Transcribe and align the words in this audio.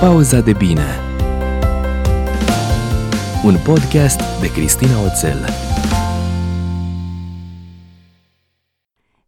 Pauza 0.00 0.40
de 0.40 0.52
bine 0.52 0.86
Un 3.44 3.56
podcast 3.64 4.40
de 4.40 4.52
Cristina 4.52 5.02
Oțel 5.02 5.46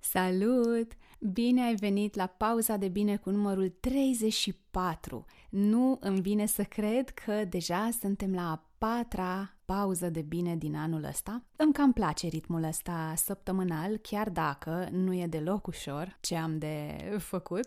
Salut! 0.00 0.92
Bine 1.18 1.62
ai 1.62 1.74
venit 1.74 2.14
la 2.14 2.26
pauza 2.26 2.76
de 2.76 2.88
bine 2.88 3.16
cu 3.16 3.30
numărul 3.30 3.68
34. 3.80 5.24
Nu 5.50 5.98
îmi 6.00 6.20
vine 6.20 6.46
să 6.46 6.62
cred 6.62 7.10
că 7.10 7.44
deja 7.48 7.88
suntem 8.00 8.34
la 8.34 8.50
a 8.50 8.64
patra 8.78 9.54
pauză 9.64 10.10
de 10.10 10.22
bine 10.22 10.56
din 10.56 10.76
anul 10.76 11.04
ăsta. 11.04 11.42
Îmi 11.56 11.72
cam 11.72 11.92
place 11.92 12.26
ritmul 12.26 12.62
ăsta 12.62 13.12
săptămânal, 13.16 13.96
chiar 13.96 14.28
dacă 14.28 14.88
nu 14.92 15.14
e 15.14 15.26
deloc 15.26 15.66
ușor 15.66 16.18
ce 16.20 16.36
am 16.36 16.58
de 16.58 16.96
făcut. 17.18 17.66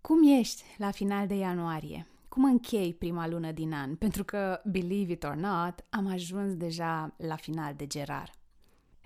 Cum 0.00 0.38
ești 0.38 0.62
la 0.76 0.90
final 0.90 1.26
de 1.26 1.34
ianuarie? 1.34 2.06
Cum 2.30 2.44
închei 2.44 2.94
prima 2.94 3.28
lună 3.28 3.52
din 3.52 3.72
an? 3.72 3.94
Pentru 3.94 4.24
că, 4.24 4.60
believe 4.64 5.12
it 5.12 5.24
or 5.24 5.34
not, 5.34 5.84
am 5.88 6.06
ajuns 6.06 6.54
deja 6.54 7.14
la 7.16 7.36
final 7.36 7.74
de 7.76 7.86
gerar. 7.86 8.30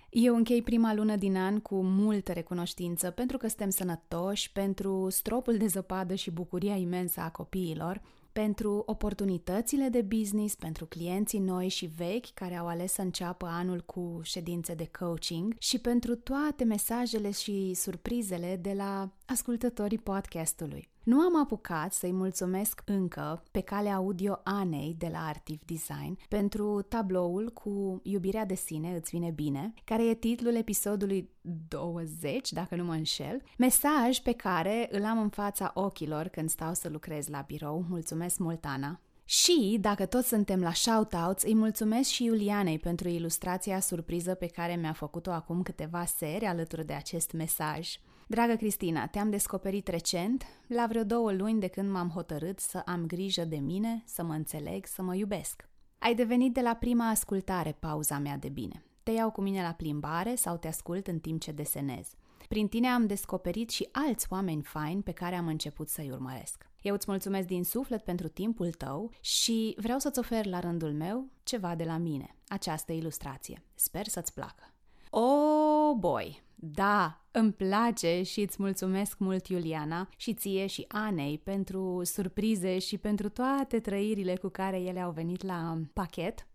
Eu 0.09 0.35
închei 0.35 0.61
prima 0.61 0.93
lună 0.93 1.15
din 1.15 1.37
an 1.37 1.59
cu 1.59 1.83
multă 1.83 2.31
recunoștință 2.31 3.11
pentru 3.11 3.37
că 3.37 3.47
suntem 3.47 3.69
sănătoși, 3.69 4.51
pentru 4.51 5.09
stropul 5.09 5.57
de 5.57 5.67
zăpadă 5.67 6.15
și 6.15 6.31
bucuria 6.31 6.75
imensă 6.75 7.19
a 7.21 7.29
copiilor, 7.29 8.01
pentru 8.31 8.83
oportunitățile 8.85 9.87
de 9.89 10.01
business, 10.01 10.55
pentru 10.55 10.85
clienții 10.85 11.39
noi 11.39 11.67
și 11.67 11.85
vechi 11.85 12.33
care 12.33 12.55
au 12.55 12.67
ales 12.67 12.93
să 12.93 13.01
înceapă 13.01 13.45
anul 13.45 13.81
cu 13.81 14.19
ședințe 14.23 14.73
de 14.73 14.89
coaching 14.99 15.55
și 15.59 15.79
pentru 15.79 16.15
toate 16.15 16.63
mesajele 16.63 17.31
și 17.31 17.73
surprizele 17.73 18.59
de 18.61 18.73
la 18.73 19.09
ascultătorii 19.25 19.97
podcastului. 19.97 20.93
Nu 21.05 21.19
am 21.19 21.39
apucat 21.39 21.93
să-i 21.93 22.11
mulțumesc 22.11 22.81
încă 22.85 23.43
pe 23.51 23.61
cale 23.61 23.89
audio 23.89 24.39
Anei 24.43 24.95
de 24.97 25.09
la 25.11 25.25
Artiv 25.25 25.59
Design 25.65 26.17
pentru 26.29 26.81
tabloul 26.81 27.49
cu 27.53 27.99
Iubirea 28.03 28.45
de 28.45 28.55
sine 28.55 28.95
îți 28.95 29.09
vine 29.09 29.29
bine, 29.29 29.73
care 29.83 30.05
e 30.05 30.13
titlul 30.13 30.55
episodului 30.55 31.29
20, 31.67 32.51
dacă 32.51 32.75
nu 32.75 32.83
mă 32.83 32.93
înșel, 32.93 33.41
mesaj 33.57 34.19
pe 34.19 34.31
care 34.31 34.87
îl 34.91 35.05
am 35.05 35.19
în 35.21 35.29
fața 35.29 35.71
ochilor 35.73 36.27
când 36.27 36.49
stau 36.49 36.73
să 36.73 36.89
lucrez 36.89 37.27
la 37.27 37.43
birou. 37.47 37.85
Mulțumesc 37.89 38.37
mult, 38.37 38.65
Ana! 38.65 38.99
Și, 39.25 39.77
dacă 39.81 40.05
toți 40.05 40.27
suntem 40.27 40.61
la 40.61 40.73
shoutouts, 40.73 41.43
îi 41.43 41.55
mulțumesc 41.55 42.09
și 42.09 42.23
Iulianei 42.23 42.79
pentru 42.79 43.07
ilustrația 43.07 43.79
surpriză 43.79 44.33
pe 44.33 44.47
care 44.47 44.75
mi-a 44.75 44.93
făcut-o 44.93 45.31
acum 45.31 45.61
câteva 45.61 46.05
seri 46.05 46.45
alături 46.45 46.85
de 46.85 46.93
acest 46.93 47.31
mesaj. 47.31 47.89
Dragă 48.27 48.55
Cristina, 48.55 49.07
te-am 49.07 49.29
descoperit 49.29 49.87
recent, 49.87 50.45
la 50.67 50.85
vreo 50.87 51.03
două 51.03 51.31
luni 51.31 51.59
de 51.59 51.67
când 51.67 51.91
m-am 51.91 52.09
hotărât 52.09 52.59
să 52.59 52.81
am 52.85 53.05
grijă 53.05 53.45
de 53.45 53.55
mine, 53.55 54.03
să 54.05 54.23
mă 54.23 54.33
înțeleg, 54.33 54.85
să 54.85 55.01
mă 55.01 55.15
iubesc. 55.15 55.69
Ai 55.97 56.15
devenit 56.15 56.53
de 56.53 56.61
la 56.61 56.73
prima 56.73 57.09
ascultare 57.09 57.71
pauza 57.79 58.17
mea 58.17 58.37
de 58.37 58.49
bine. 58.49 58.83
Te 59.03 59.11
iau 59.11 59.31
cu 59.31 59.41
mine 59.41 59.61
la 59.61 59.71
plimbare 59.71 60.35
sau 60.35 60.57
te 60.57 60.67
ascult 60.67 61.07
în 61.07 61.19
timp 61.19 61.41
ce 61.41 61.51
desenez. 61.51 62.07
Prin 62.47 62.67
tine 62.67 62.87
am 62.87 63.07
descoperit 63.07 63.69
și 63.69 63.89
alți 63.91 64.27
oameni 64.29 64.61
faini 64.61 65.03
pe 65.03 65.11
care 65.11 65.35
am 65.35 65.47
început 65.47 65.89
să-i 65.89 66.11
urmăresc. 66.11 66.69
Eu 66.81 66.93
îți 66.93 67.05
mulțumesc 67.09 67.47
din 67.47 67.63
suflet 67.63 68.03
pentru 68.03 68.27
timpul 68.27 68.71
tău 68.71 69.11
și 69.21 69.75
vreau 69.77 69.99
să-ți 69.99 70.19
ofer 70.19 70.45
la 70.45 70.59
rândul 70.59 70.93
meu 70.93 71.29
ceva 71.43 71.75
de 71.75 71.83
la 71.83 71.97
mine, 71.97 72.35
această 72.47 72.91
ilustrație. 72.91 73.63
Sper 73.75 74.07
să-ți 74.07 74.33
placă. 74.33 74.73
Oh 75.09 75.95
boy! 75.97 76.44
Da, 76.73 77.25
îmi 77.31 77.53
place 77.53 78.21
și 78.23 78.41
îți 78.41 78.55
mulțumesc 78.59 79.17
mult, 79.17 79.47
Iuliana, 79.47 80.09
și 80.17 80.33
ție 80.33 80.67
și 80.67 80.85
Anei 80.87 81.37
pentru 81.37 82.01
surprize 82.03 82.79
și 82.79 82.97
pentru 82.97 83.29
toate 83.29 83.79
trăirile 83.79 84.35
cu 84.35 84.47
care 84.47 84.79
ele 84.79 84.99
au 84.99 85.11
venit 85.11 85.43
la 85.43 85.77
pachet. 85.93 86.47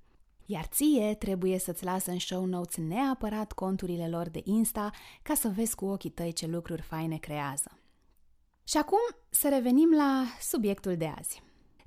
Iar 0.47 0.65
ție 0.65 1.15
trebuie 1.15 1.59
să-ți 1.59 1.85
las 1.85 2.07
în 2.07 2.19
show 2.19 2.45
notes 2.45 2.77
neapărat 2.77 3.53
conturile 3.53 4.09
lor 4.09 4.29
de 4.29 4.41
Insta 4.45 4.91
ca 5.23 5.35
să 5.35 5.49
vezi 5.49 5.75
cu 5.75 5.85
ochii 5.85 6.11
tăi 6.11 6.33
ce 6.33 6.47
lucruri 6.47 6.83
faine 6.83 7.17
creează. 7.17 7.79
Și 8.65 8.77
acum 8.77 8.99
să 9.31 9.49
revenim 9.49 9.91
la 9.97 10.25
subiectul 10.41 10.97
de 10.97 11.13
azi. 11.19 11.43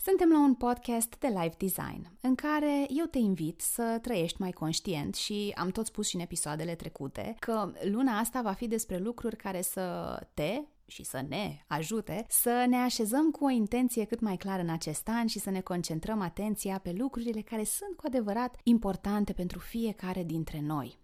Suntem 0.05 0.29
la 0.29 0.39
un 0.39 0.53
podcast 0.53 1.15
de 1.19 1.27
live 1.27 1.55
design, 1.57 2.17
în 2.21 2.35
care 2.35 2.85
eu 2.89 3.05
te 3.05 3.17
invit 3.17 3.61
să 3.61 3.99
trăiești 4.01 4.41
mai 4.41 4.51
conștient 4.51 5.15
și 5.15 5.53
am 5.55 5.69
tot 5.69 5.85
spus 5.85 6.07
și 6.07 6.15
în 6.15 6.21
episoadele 6.21 6.75
trecute 6.75 7.35
că 7.39 7.71
luna 7.83 8.17
asta 8.17 8.41
va 8.41 8.51
fi 8.51 8.67
despre 8.67 8.97
lucruri 8.97 9.35
care 9.35 9.61
să 9.61 10.19
te 10.33 10.61
și 10.85 11.03
să 11.03 11.25
ne 11.27 11.63
ajute 11.67 12.25
să 12.29 12.65
ne 12.67 12.75
așezăm 12.75 13.31
cu 13.31 13.45
o 13.45 13.49
intenție 13.49 14.05
cât 14.05 14.19
mai 14.19 14.37
clară 14.37 14.61
în 14.61 14.69
acest 14.69 15.07
an 15.07 15.27
și 15.27 15.39
să 15.39 15.49
ne 15.49 15.61
concentrăm 15.61 16.21
atenția 16.21 16.79
pe 16.79 16.93
lucrurile 16.97 17.41
care 17.41 17.63
sunt 17.63 17.95
cu 17.95 18.03
adevărat 18.05 18.55
importante 18.63 19.33
pentru 19.33 19.59
fiecare 19.59 20.23
dintre 20.23 20.61
noi. 20.61 20.99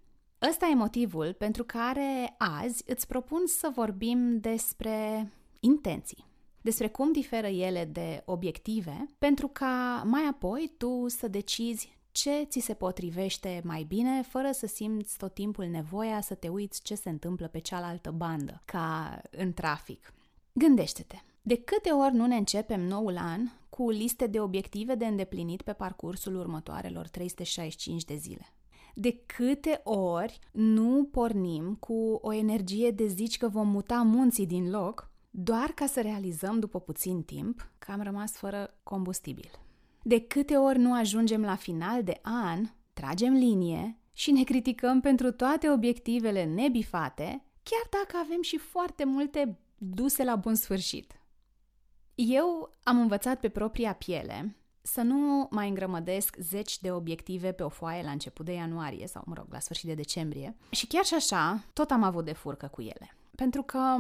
Ăsta 0.50 0.68
e 0.72 0.76
motivul 0.76 1.34
pentru 1.34 1.64
care 1.64 2.36
azi 2.38 2.84
îți 2.86 3.08
propun 3.08 3.42
să 3.46 3.72
vorbim 3.76 4.40
despre 4.40 5.30
intenții 5.60 6.29
despre 6.62 6.88
cum 6.88 7.12
diferă 7.12 7.48
ele 7.48 7.86
de 7.86 8.22
obiective, 8.26 9.06
pentru 9.18 9.48
ca 9.48 10.04
mai 10.06 10.22
apoi 10.30 10.74
tu 10.78 11.06
să 11.08 11.28
decizi 11.28 11.98
ce 12.12 12.44
ți 12.44 12.60
se 12.60 12.74
potrivește 12.74 13.62
mai 13.64 13.84
bine, 13.84 14.22
fără 14.22 14.52
să 14.52 14.68
simți 14.68 15.18
tot 15.18 15.34
timpul 15.34 15.66
nevoia 15.66 16.22
să 16.22 16.36
te 16.36 16.48
uiți 16.48 16.82
ce 16.82 16.96
se 16.96 17.10
întâmplă 17.10 17.48
pe 17.48 17.60
cealaltă 17.60 18.12
bandă, 18.12 18.62
ca 18.66 19.22
în 19.32 19.54
trafic. 19.54 20.14
Gândește-te, 20.54 21.16
de 21.42 21.56
câte 21.56 21.90
ori 21.90 22.16
nu 22.16 22.26
ne 22.26 22.36
începem 22.36 22.82
noul 22.82 23.18
an 23.18 23.42
cu 23.70 23.90
liste 23.90 24.28
de 24.28 24.40
obiective 24.40 24.96
de 24.96 25.06
îndeplinit 25.06 25.62
pe 25.62 25.74
parcursul 25.74 26.36
următoarelor 26.36 27.08
365 27.08 28.04
de 28.04 28.16
zile? 28.16 28.54
De 28.96 29.24
câte 29.26 29.82
ori 29.84 30.40
nu 30.52 31.08
pornim 31.12 31.76
cu 31.80 32.20
o 32.22 32.34
energie 32.34 32.92
de 32.92 33.08
zici 33.08 33.38
că 33.38 33.48
vom 33.48 33.68
muta 33.68 34.02
munții 34.02 34.46
din 34.46 34.70
loc 34.70 35.09
doar 35.30 35.72
ca 35.72 35.86
să 35.86 36.02
realizăm 36.02 36.60
după 36.60 36.80
puțin 36.80 37.24
timp 37.24 37.72
că 37.78 37.92
am 37.92 38.02
rămas 38.02 38.32
fără 38.32 38.80
combustibil. 38.84 39.52
De 40.04 40.22
câte 40.22 40.56
ori 40.56 40.80
nu 40.80 40.94
ajungem 40.94 41.42
la 41.42 41.56
final 41.56 42.04
de 42.04 42.20
an, 42.22 42.70
tragem 42.94 43.34
linie 43.34 43.98
și 44.14 44.32
ne 44.32 44.44
criticăm 44.44 45.00
pentru 45.00 45.32
toate 45.32 45.70
obiectivele 45.70 46.44
nebifate, 46.44 47.44
chiar 47.64 47.88
dacă 47.90 48.24
avem 48.26 48.42
și 48.42 48.58
foarte 48.58 49.06
multe 49.06 49.60
duse 49.78 50.24
la 50.24 50.36
bun 50.36 50.56
sfârșit. 50.56 51.20
Eu 52.16 52.78
am 52.84 53.00
învățat 53.00 53.40
pe 53.40 53.50
propria 53.50 53.94
piele 53.94 54.56
să 54.82 55.02
nu 55.02 55.48
mai 55.52 55.68
îngrămădesc 55.68 56.36
zeci 56.40 56.80
de 56.80 56.92
obiective 56.92 57.52
pe 57.52 57.64
o 57.64 57.70
foaie 57.70 58.04
la 58.04 58.12
început 58.12 58.46
de 58.46 58.54
ianuarie 58.54 59.08
sau, 59.08 59.24
mă 59.26 59.34
rog, 59.38 59.46
la 59.50 59.60
sfârșit 59.60 59.88
de 59.88 59.94
decembrie. 59.94 60.56
Și 60.70 60.88
chiar 60.88 61.04
și 61.04 61.14
așa, 61.14 61.64
tot 61.74 61.92
am 61.92 62.04
avut 62.04 62.26
de 62.26 62.34
furcă 62.34 62.68
cu 62.68 62.82
ele. 62.82 63.16
Pentru 63.36 63.64
că 63.64 63.98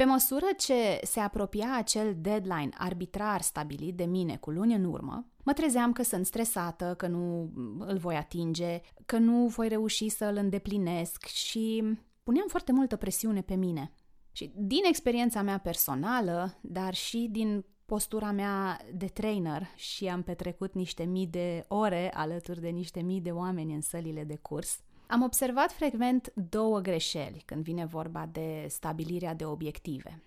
pe 0.00 0.06
măsură 0.06 0.46
ce 0.56 1.00
se 1.02 1.20
apropia 1.20 1.76
acel 1.76 2.16
deadline 2.20 2.68
arbitrar 2.78 3.40
stabilit 3.40 3.96
de 3.96 4.04
mine 4.04 4.36
cu 4.36 4.50
luni 4.50 4.74
în 4.74 4.84
urmă, 4.84 5.26
mă 5.44 5.52
trezeam 5.52 5.92
că 5.92 6.02
sunt 6.02 6.26
stresată, 6.26 6.94
că 6.96 7.06
nu 7.06 7.50
îl 7.78 7.96
voi 7.96 8.16
atinge, 8.16 8.80
că 9.06 9.18
nu 9.18 9.46
voi 9.46 9.68
reuși 9.68 10.08
să 10.08 10.24
îl 10.24 10.36
îndeplinesc 10.36 11.24
și 11.24 11.84
puneam 12.22 12.46
foarte 12.48 12.72
multă 12.72 12.96
presiune 12.96 13.42
pe 13.42 13.54
mine. 13.54 13.92
Și 14.32 14.52
din 14.56 14.84
experiența 14.84 15.42
mea 15.42 15.58
personală, 15.58 16.58
dar 16.60 16.94
și 16.94 17.28
din 17.30 17.64
postura 17.84 18.30
mea 18.30 18.80
de 18.94 19.06
trainer 19.06 19.66
și 19.76 20.06
am 20.06 20.22
petrecut 20.22 20.74
niște 20.74 21.04
mii 21.04 21.26
de 21.26 21.64
ore 21.68 22.10
alături 22.14 22.60
de 22.60 22.68
niște 22.68 23.00
mii 23.00 23.20
de 23.20 23.30
oameni 23.30 23.74
în 23.74 23.80
sălile 23.80 24.24
de 24.24 24.36
curs, 24.36 24.80
am 25.10 25.22
observat 25.22 25.72
frecvent 25.72 26.32
două 26.34 26.80
greșeli 26.80 27.42
când 27.44 27.62
vine 27.62 27.84
vorba 27.84 28.28
de 28.32 28.66
stabilirea 28.68 29.34
de 29.34 29.44
obiective. 29.44 30.22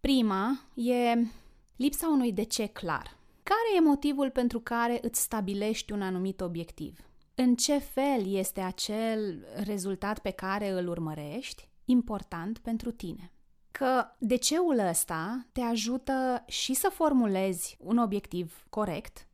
Prima 0.00 0.60
e 0.74 1.26
lipsa 1.76 2.08
unui 2.08 2.32
de 2.32 2.42
ce 2.42 2.66
clar. 2.66 3.16
Care 3.42 3.76
e 3.76 3.80
motivul 3.80 4.30
pentru 4.30 4.60
care 4.60 4.98
îți 5.02 5.20
stabilești 5.20 5.92
un 5.92 6.02
anumit 6.02 6.40
obiectiv? 6.40 6.98
În 7.34 7.54
ce 7.54 7.78
fel 7.78 8.34
este 8.34 8.60
acel 8.60 9.46
rezultat 9.64 10.18
pe 10.18 10.30
care 10.30 10.68
îl 10.70 10.88
urmărești 10.88 11.68
important 11.84 12.58
pentru 12.58 12.90
tine? 12.90 13.32
Că 13.70 14.06
de 14.18 14.36
ceul 14.36 14.78
ăsta 14.78 15.46
te 15.52 15.60
ajută 15.60 16.44
și 16.46 16.74
să 16.74 16.88
formulezi 16.92 17.76
un 17.80 17.98
obiectiv 17.98 18.66
corect, 18.70 19.26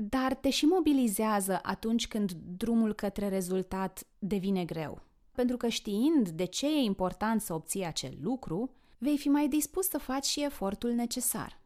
dar 0.00 0.34
te 0.34 0.50
și 0.50 0.64
mobilizează 0.64 1.58
atunci 1.62 2.08
când 2.08 2.32
drumul 2.32 2.94
către 2.94 3.28
rezultat 3.28 4.06
devine 4.18 4.64
greu. 4.64 5.02
Pentru 5.32 5.56
că 5.56 5.68
știind 5.68 6.28
de 6.28 6.44
ce 6.44 6.66
e 6.66 6.80
important 6.80 7.40
să 7.40 7.54
obții 7.54 7.84
acel 7.84 8.18
lucru, 8.22 8.70
vei 8.98 9.18
fi 9.18 9.28
mai 9.28 9.48
dispus 9.48 9.88
să 9.88 9.98
faci 9.98 10.24
și 10.24 10.44
efortul 10.44 10.90
necesar. 10.90 11.60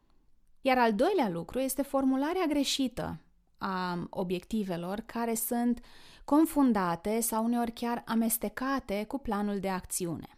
Iar 0.61 0.77
al 0.77 0.93
doilea 0.93 1.29
lucru 1.29 1.59
este 1.59 1.81
formularea 1.81 2.45
greșită 2.47 3.19
a 3.57 4.07
obiectivelor 4.09 4.99
care 4.99 5.33
sunt 5.33 5.79
confundate 6.25 7.19
sau 7.19 7.43
uneori 7.43 7.71
chiar 7.71 8.03
amestecate 8.05 9.03
cu 9.03 9.17
planul 9.17 9.59
de 9.59 9.69
acțiune. 9.69 10.37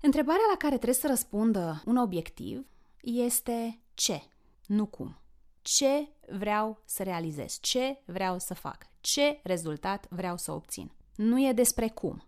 Întrebarea 0.00 0.46
la 0.50 0.56
care 0.56 0.74
trebuie 0.74 0.94
să 0.94 1.06
răspundă 1.06 1.82
un 1.86 1.96
obiectiv 1.96 2.66
este 3.02 3.80
ce? 3.94 4.22
nu 4.66 4.86
cum. 4.86 5.16
Ce 5.62 6.08
vreau 6.30 6.82
să 6.84 7.02
realizez? 7.02 7.58
Ce 7.60 8.02
vreau 8.04 8.38
să 8.38 8.54
fac? 8.54 8.86
Ce 9.00 9.40
rezultat 9.42 10.06
vreau 10.10 10.36
să 10.36 10.52
obțin? 10.52 10.90
Nu 11.14 11.46
e 11.48 11.52
despre 11.52 11.88
cum. 11.88 12.22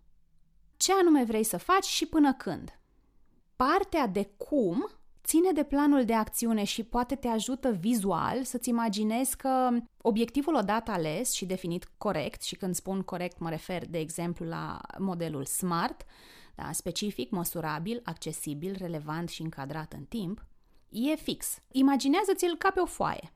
Ce 0.77 0.93
anume 0.93 1.25
vrei 1.25 1.45
să 1.45 1.57
faci 1.57 1.85
și 1.85 2.07
până 2.07 2.35
când? 2.35 2.79
Partea 3.57 4.07
de 4.07 4.31
cum 4.37 4.91
ține 5.25 5.53
de 5.53 5.63
planul 5.65 6.05
de 6.05 6.15
acțiune 6.15 6.65
și 6.65 6.85
poate 6.85 7.15
te 7.15 7.29
ajută 7.29 7.71
vizual 7.71 8.45
să-ți 8.45 8.69
imaginezi 8.69 9.37
că 9.37 9.71
obiectivul 10.03 10.55
odată 10.55 10.91
ales 10.91 11.33
și 11.33 11.47
definit 11.47 11.91
corect, 11.97 12.43
și 12.43 12.57
când 12.57 12.75
spun 12.75 13.03
corect 13.03 13.39
mă 13.39 13.51
refer, 13.51 13.87
de 13.87 13.99
exemplu, 13.99 14.47
la 14.47 14.81
modelul 14.99 15.45
SMART, 15.45 16.05
da, 16.55 16.73
specific, 16.73 17.31
măsurabil, 17.31 18.01
accesibil, 18.05 18.77
relevant 18.79 19.29
și 19.29 19.43
încadrat 19.43 19.93
în 19.93 20.05
timp, 20.05 20.45
e 20.89 21.15
fix. 21.15 21.59
Imaginează-ți-l 21.71 22.57
ca 22.57 22.71
pe 22.71 22.81
o 22.81 22.87
foaie. 22.87 23.33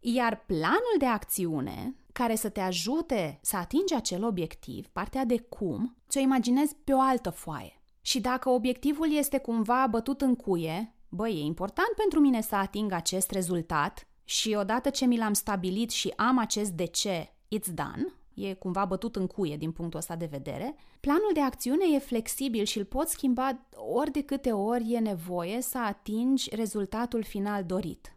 Iar 0.00 0.44
planul 0.46 0.94
de 0.98 1.06
acțiune, 1.06 1.94
care 2.12 2.34
să 2.34 2.48
te 2.48 2.60
ajute 2.60 3.38
să 3.42 3.56
atingi 3.56 3.94
acel 3.94 4.24
obiectiv, 4.24 4.86
partea 4.86 5.24
de 5.24 5.38
cum, 5.38 5.96
ți-o 6.08 6.20
imaginezi 6.20 6.76
pe 6.84 6.92
o 6.92 7.00
altă 7.00 7.30
foaie. 7.30 7.80
Și 8.00 8.20
dacă 8.20 8.48
obiectivul 8.48 9.12
este 9.12 9.38
cumva 9.38 9.86
bătut 9.90 10.20
în 10.20 10.34
cuie, 10.34 10.94
băi, 11.08 11.32
e 11.32 11.44
important 11.44 11.92
pentru 11.96 12.20
mine 12.20 12.40
să 12.40 12.54
ating 12.54 12.92
acest 12.92 13.30
rezultat 13.30 14.08
și 14.24 14.56
odată 14.58 14.90
ce 14.90 15.06
mi 15.06 15.18
l-am 15.18 15.32
stabilit 15.32 15.90
și 15.90 16.12
am 16.16 16.38
acest 16.38 16.70
de 16.70 16.84
ce, 16.84 17.32
it's 17.56 17.74
done, 17.74 18.06
e 18.34 18.54
cumva 18.54 18.84
bătut 18.84 19.16
în 19.16 19.26
cuie 19.26 19.56
din 19.56 19.72
punctul 19.72 19.98
ăsta 19.98 20.16
de 20.16 20.28
vedere, 20.30 20.74
planul 21.00 21.30
de 21.34 21.40
acțiune 21.40 21.84
e 21.94 21.98
flexibil 21.98 22.64
și 22.64 22.78
îl 22.78 22.84
poți 22.84 23.12
schimba 23.12 23.66
ori 23.74 24.10
de 24.10 24.22
câte 24.22 24.52
ori 24.52 24.92
e 24.92 24.98
nevoie 24.98 25.60
să 25.60 25.78
atingi 25.78 26.54
rezultatul 26.54 27.22
final 27.22 27.64
dorit. 27.64 28.15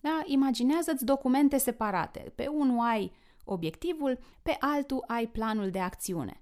Da? 0.00 0.22
Imaginează-ți 0.24 1.04
documente 1.04 1.58
separate. 1.58 2.32
Pe 2.34 2.46
unul 2.46 2.78
ai 2.78 3.12
obiectivul, 3.44 4.18
pe 4.42 4.56
altul 4.60 5.04
ai 5.06 5.26
planul 5.26 5.70
de 5.70 5.78
acțiune. 5.78 6.40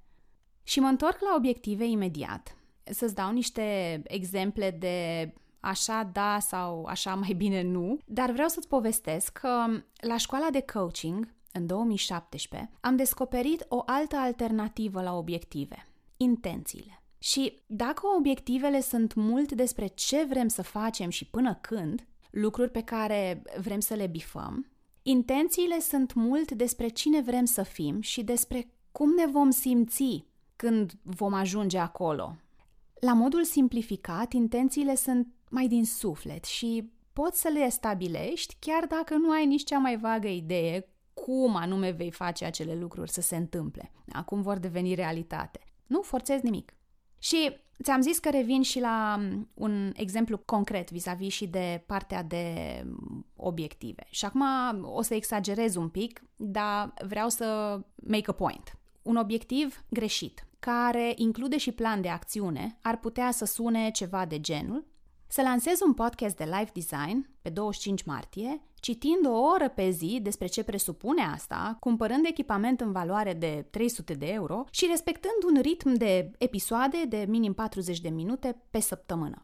Și 0.63 0.81
mă 0.81 0.87
întorc 0.87 1.21
la 1.21 1.35
obiective 1.37 1.85
imediat. 1.85 2.57
Să-ți 2.85 3.15
dau 3.15 3.33
niște 3.33 4.01
exemple 4.05 4.71
de 4.71 5.33
așa 5.61 6.11
da 6.13 6.39
sau 6.41 6.85
așa 6.85 7.15
mai 7.15 7.33
bine 7.33 7.63
nu, 7.63 7.99
dar 8.05 8.31
vreau 8.31 8.49
să-ți 8.49 8.69
povestesc 8.69 9.33
că 9.33 9.83
la 10.01 10.17
școala 10.17 10.51
de 10.51 10.61
coaching, 10.73 11.35
în 11.53 11.67
2017, 11.67 12.71
am 12.81 12.97
descoperit 12.97 13.65
o 13.69 13.83
altă 13.87 14.17
alternativă 14.17 15.03
la 15.03 15.17
obiective, 15.17 15.87
intențiile. 16.17 17.03
Și 17.19 17.59
dacă 17.67 18.03
obiectivele 18.19 18.81
sunt 18.81 19.15
mult 19.15 19.53
despre 19.53 19.87
ce 19.87 20.25
vrem 20.25 20.49
să 20.49 20.63
facem 20.63 21.11
și 21.11 21.27
până 21.27 21.55
când, 21.55 22.07
lucruri 22.31 22.71
pe 22.71 22.83
care 22.83 23.43
vrem 23.61 23.81
să 23.81 23.95
le 23.95 24.07
bifăm, 24.07 24.71
intențiile 25.03 25.81
sunt 25.81 26.15
mult 26.15 26.51
despre 26.51 26.89
cine 26.89 27.21
vrem 27.21 27.45
să 27.45 27.63
fim 27.63 28.01
și 28.01 28.23
despre 28.23 28.71
cum 28.93 29.15
ne 29.15 29.27
vom 29.27 29.51
simți 29.51 30.25
când 30.57 30.93
vom 31.03 31.33
ajunge 31.33 31.79
acolo. 31.79 32.37
La 33.01 33.13
modul 33.13 33.45
simplificat, 33.45 34.33
intențiile 34.33 34.95
sunt 34.95 35.29
mai 35.51 35.69
din 35.69 35.85
suflet 35.85 36.45
și 36.45 36.93
poți 37.13 37.41
să 37.41 37.49
le 37.49 37.69
stabilești 37.69 38.57
chiar 38.59 38.87
dacă 38.87 39.15
nu 39.15 39.31
ai 39.31 39.47
nici 39.47 39.65
cea 39.65 39.79
mai 39.79 39.99
vagă 39.99 40.29
idee 40.29 40.89
cum 41.15 41.57
anume 41.57 41.91
vei 41.91 42.11
face 42.11 42.45
acele 42.45 42.75
lucruri 42.75 43.11
să 43.11 43.21
se 43.21 43.37
întâmple, 43.37 43.93
acum 44.13 44.43
vor 44.43 44.59
deveni 44.59 44.95
realitate. 44.95 45.61
Nu 45.87 46.03
forțezi 46.03 46.45
nimic. 46.45 46.75
Și 47.19 47.57
ți-am 47.83 48.01
zis 48.01 48.19
că 48.19 48.31
revin 48.31 48.63
și 48.63 48.81
la 48.81 49.21
un 49.55 49.93
exemplu 49.97 50.39
concret 50.39 50.91
vis-a-vis 50.91 51.33
și 51.33 51.47
de 51.47 51.83
partea 51.87 52.23
de 52.23 52.85
obiective. 53.37 54.07
Și 54.11 54.25
acum 54.25 54.45
o 54.83 55.03
să 55.03 55.15
exagerez 55.15 55.75
un 55.75 55.89
pic, 55.89 56.23
dar 56.37 56.95
vreau 57.07 57.29
să 57.29 57.79
make 57.95 58.31
a 58.31 58.33
point. 58.33 58.79
Un 59.03 59.17
obiectiv 59.17 59.85
greșit, 59.89 60.47
care 60.59 61.13
include 61.17 61.57
și 61.57 61.73
plan 61.73 62.01
de 62.01 62.09
acțiune, 62.09 62.79
ar 62.83 62.99
putea 62.99 63.31
să 63.31 63.45
sune 63.45 63.91
ceva 63.91 64.25
de 64.25 64.41
genul 64.41 64.85
să 65.29 65.43
lansez 65.43 65.81
un 65.81 65.93
podcast 65.95 66.37
de 66.37 66.45
live 66.45 66.71
design 66.75 67.29
pe 67.43 67.49
25 67.49 68.03
martie, 68.03 68.63
citind 68.75 69.27
o 69.27 69.39
oră 69.39 69.69
pe 69.69 69.91
zi 69.91 70.19
despre 70.23 70.47
ce 70.47 70.63
presupune 70.63 71.23
asta, 71.23 71.77
cumpărând 71.81 72.25
echipament 72.27 72.81
în 72.81 72.93
valoare 72.93 73.33
de 73.33 73.67
300 73.71 74.15
de 74.15 74.27
euro 74.27 74.65
și 74.71 74.87
respectând 74.91 75.55
un 75.55 75.61
ritm 75.61 75.93
de 75.93 76.31
episoade 76.39 77.05
de 77.09 77.25
minim 77.29 77.53
40 77.53 78.01
de 78.01 78.09
minute 78.09 78.63
pe 78.71 78.81
săptămână. 78.81 79.43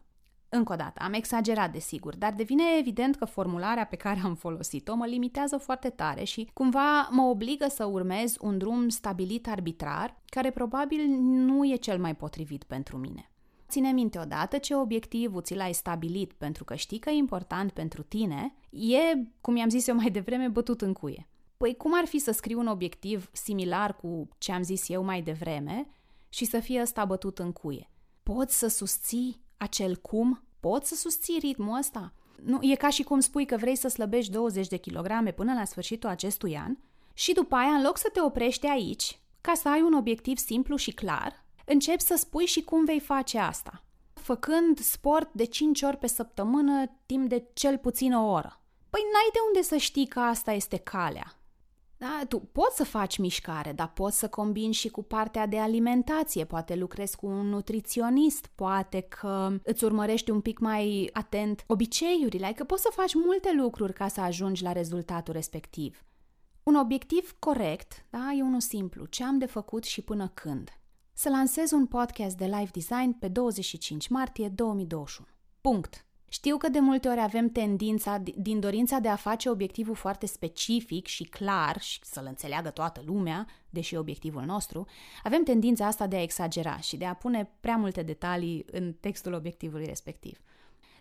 Încă 0.49 0.73
o 0.73 0.75
dată, 0.75 1.01
am 1.03 1.13
exagerat 1.13 1.71
desigur, 1.71 2.15
dar 2.15 2.33
devine 2.33 2.63
evident 2.79 3.15
că 3.15 3.25
formularea 3.25 3.85
pe 3.85 3.95
care 3.95 4.21
am 4.23 4.35
folosit-o 4.35 4.95
mă 4.95 5.05
limitează 5.05 5.57
foarte 5.57 5.89
tare 5.89 6.23
și 6.23 6.49
cumva 6.53 7.07
mă 7.11 7.21
obligă 7.21 7.67
să 7.69 7.85
urmez 7.85 8.35
un 8.39 8.57
drum 8.57 8.89
stabilit 8.89 9.47
arbitrar, 9.47 10.21
care 10.25 10.51
probabil 10.51 11.05
nu 11.19 11.65
e 11.65 11.75
cel 11.75 11.99
mai 11.99 12.15
potrivit 12.15 12.63
pentru 12.63 12.97
mine. 12.97 13.29
Ține 13.69 13.91
minte 13.91 14.19
odată 14.19 14.57
ce 14.57 14.75
obiectivul 14.75 15.41
ți 15.41 15.55
l-ai 15.55 15.73
stabilit 15.73 16.33
pentru 16.33 16.63
că 16.63 16.75
știi 16.75 16.99
că 16.99 17.09
e 17.09 17.13
important 17.13 17.71
pentru 17.71 18.03
tine, 18.03 18.55
e, 18.69 19.27
cum 19.41 19.55
i-am 19.55 19.69
zis 19.69 19.87
eu 19.87 19.95
mai 19.95 20.09
devreme, 20.09 20.47
bătut 20.47 20.81
în 20.81 20.93
cuie. 20.93 21.27
Păi 21.57 21.75
cum 21.75 21.91
ar 21.95 22.05
fi 22.05 22.19
să 22.19 22.31
scriu 22.31 22.59
un 22.59 22.67
obiectiv 22.67 23.29
similar 23.31 23.95
cu 23.95 24.27
ce 24.37 24.51
am 24.51 24.63
zis 24.63 24.89
eu 24.89 25.03
mai 25.03 25.21
devreme 25.21 25.87
și 26.29 26.45
să 26.45 26.59
fie 26.59 26.81
ăsta 26.81 27.05
bătut 27.05 27.39
în 27.39 27.51
cuie? 27.51 27.89
Poți 28.23 28.57
să 28.57 28.67
susții 28.67 29.41
acel 29.57 29.95
cum? 29.95 30.43
Poți 30.59 30.89
să 30.89 30.95
susții 30.95 31.39
ritmul 31.39 31.77
ăsta? 31.77 32.13
Nu, 32.43 32.59
e 32.61 32.75
ca 32.75 32.89
și 32.89 33.03
cum 33.03 33.19
spui 33.19 33.45
că 33.45 33.57
vrei 33.57 33.75
să 33.75 33.87
slăbești 33.87 34.31
20 34.31 34.67
de 34.67 34.77
kilograme 34.77 35.31
până 35.31 35.53
la 35.53 35.65
sfârșitul 35.65 36.09
acestui 36.09 36.57
an 36.57 36.77
și 37.13 37.33
după 37.33 37.55
aia, 37.55 37.71
în 37.71 37.83
loc 37.83 37.97
să 37.97 38.09
te 38.13 38.21
oprești 38.21 38.67
aici, 38.67 39.19
ca 39.41 39.53
să 39.53 39.69
ai 39.69 39.81
un 39.81 39.93
obiectiv 39.93 40.37
simplu 40.37 40.75
și 40.75 40.91
clar, 40.91 41.44
începi 41.65 42.01
să 42.01 42.15
spui 42.17 42.45
și 42.45 42.63
cum 42.63 42.85
vei 42.85 42.99
face 42.99 43.37
asta. 43.37 43.83
Făcând 44.13 44.79
sport 44.79 45.33
de 45.33 45.43
5 45.43 45.81
ori 45.81 45.97
pe 45.97 46.07
săptămână, 46.07 46.85
timp 47.05 47.29
de 47.29 47.43
cel 47.53 47.77
puțin 47.77 48.13
o 48.13 48.31
oră. 48.31 48.59
Păi 48.89 49.01
n-ai 49.13 49.29
de 49.33 49.39
unde 49.47 49.61
să 49.61 49.77
știi 49.77 50.07
că 50.07 50.19
asta 50.19 50.51
este 50.51 50.77
calea. 50.77 51.39
Da, 51.97 52.21
tu 52.27 52.39
poți 52.39 52.75
să 52.75 52.83
faci 52.83 53.17
mișcare, 53.17 53.71
dar 53.73 53.91
poți 53.93 54.19
să 54.19 54.27
combini 54.27 54.73
și 54.73 54.89
cu 54.89 55.03
partea 55.03 55.45
de 55.47 55.59
alimentație, 55.59 56.45
poate 56.45 56.75
lucrezi 56.75 57.15
cu 57.15 57.25
un 57.25 57.49
nutriționist, 57.49 58.47
poate 58.55 59.01
că 59.01 59.57
îți 59.63 59.83
urmărești 59.83 60.31
un 60.31 60.41
pic 60.41 60.59
mai 60.59 61.09
atent 61.13 61.63
obiceiurile, 61.67 62.45
adică 62.45 62.63
poți 62.63 62.81
să 62.81 62.89
faci 62.93 63.13
multe 63.13 63.53
lucruri 63.53 63.93
ca 63.93 64.07
să 64.07 64.21
ajungi 64.21 64.63
la 64.63 64.71
rezultatul 64.71 65.33
respectiv. 65.33 66.03
Un 66.63 66.75
obiectiv 66.75 67.35
corect, 67.39 68.05
da, 68.09 68.31
e 68.37 68.41
unul 68.41 68.59
simplu, 68.59 69.05
ce 69.05 69.23
am 69.23 69.37
de 69.37 69.45
făcut 69.45 69.83
și 69.83 70.01
până 70.01 70.31
când 70.33 70.69
să 71.17 71.29
lansez 71.29 71.71
un 71.71 71.85
podcast 71.85 72.37
de 72.37 72.45
live 72.45 72.69
design 72.73 73.11
pe 73.19 73.27
25 73.27 74.07
martie 74.07 74.47
2021. 74.47 75.27
Punct. 75.61 76.05
Știu 76.29 76.57
că 76.57 76.69
de 76.69 76.79
multe 76.79 77.07
ori 77.07 77.21
avem 77.21 77.49
tendința, 77.49 78.17
din 78.37 78.59
dorința 78.59 78.99
de 78.99 79.07
a 79.07 79.15
face 79.15 79.49
obiectivul 79.49 79.95
foarte 79.95 80.25
specific 80.25 81.07
și 81.07 81.23
clar 81.23 81.81
și 81.81 81.99
să-l 82.03 82.25
înțeleagă 82.27 82.69
toată 82.69 83.01
lumea, 83.05 83.47
deși 83.69 83.93
e 83.93 83.97
obiectivul 83.97 84.43
nostru, 84.43 84.85
avem 85.23 85.43
tendința 85.43 85.85
asta 85.85 86.07
de 86.07 86.15
a 86.15 86.21
exagera 86.21 86.77
și 86.77 86.97
de 86.97 87.05
a 87.05 87.13
pune 87.13 87.51
prea 87.59 87.75
multe 87.75 88.01
detalii 88.01 88.65
în 88.71 88.93
textul 88.93 89.33
obiectivului 89.33 89.85
respectiv. 89.85 90.39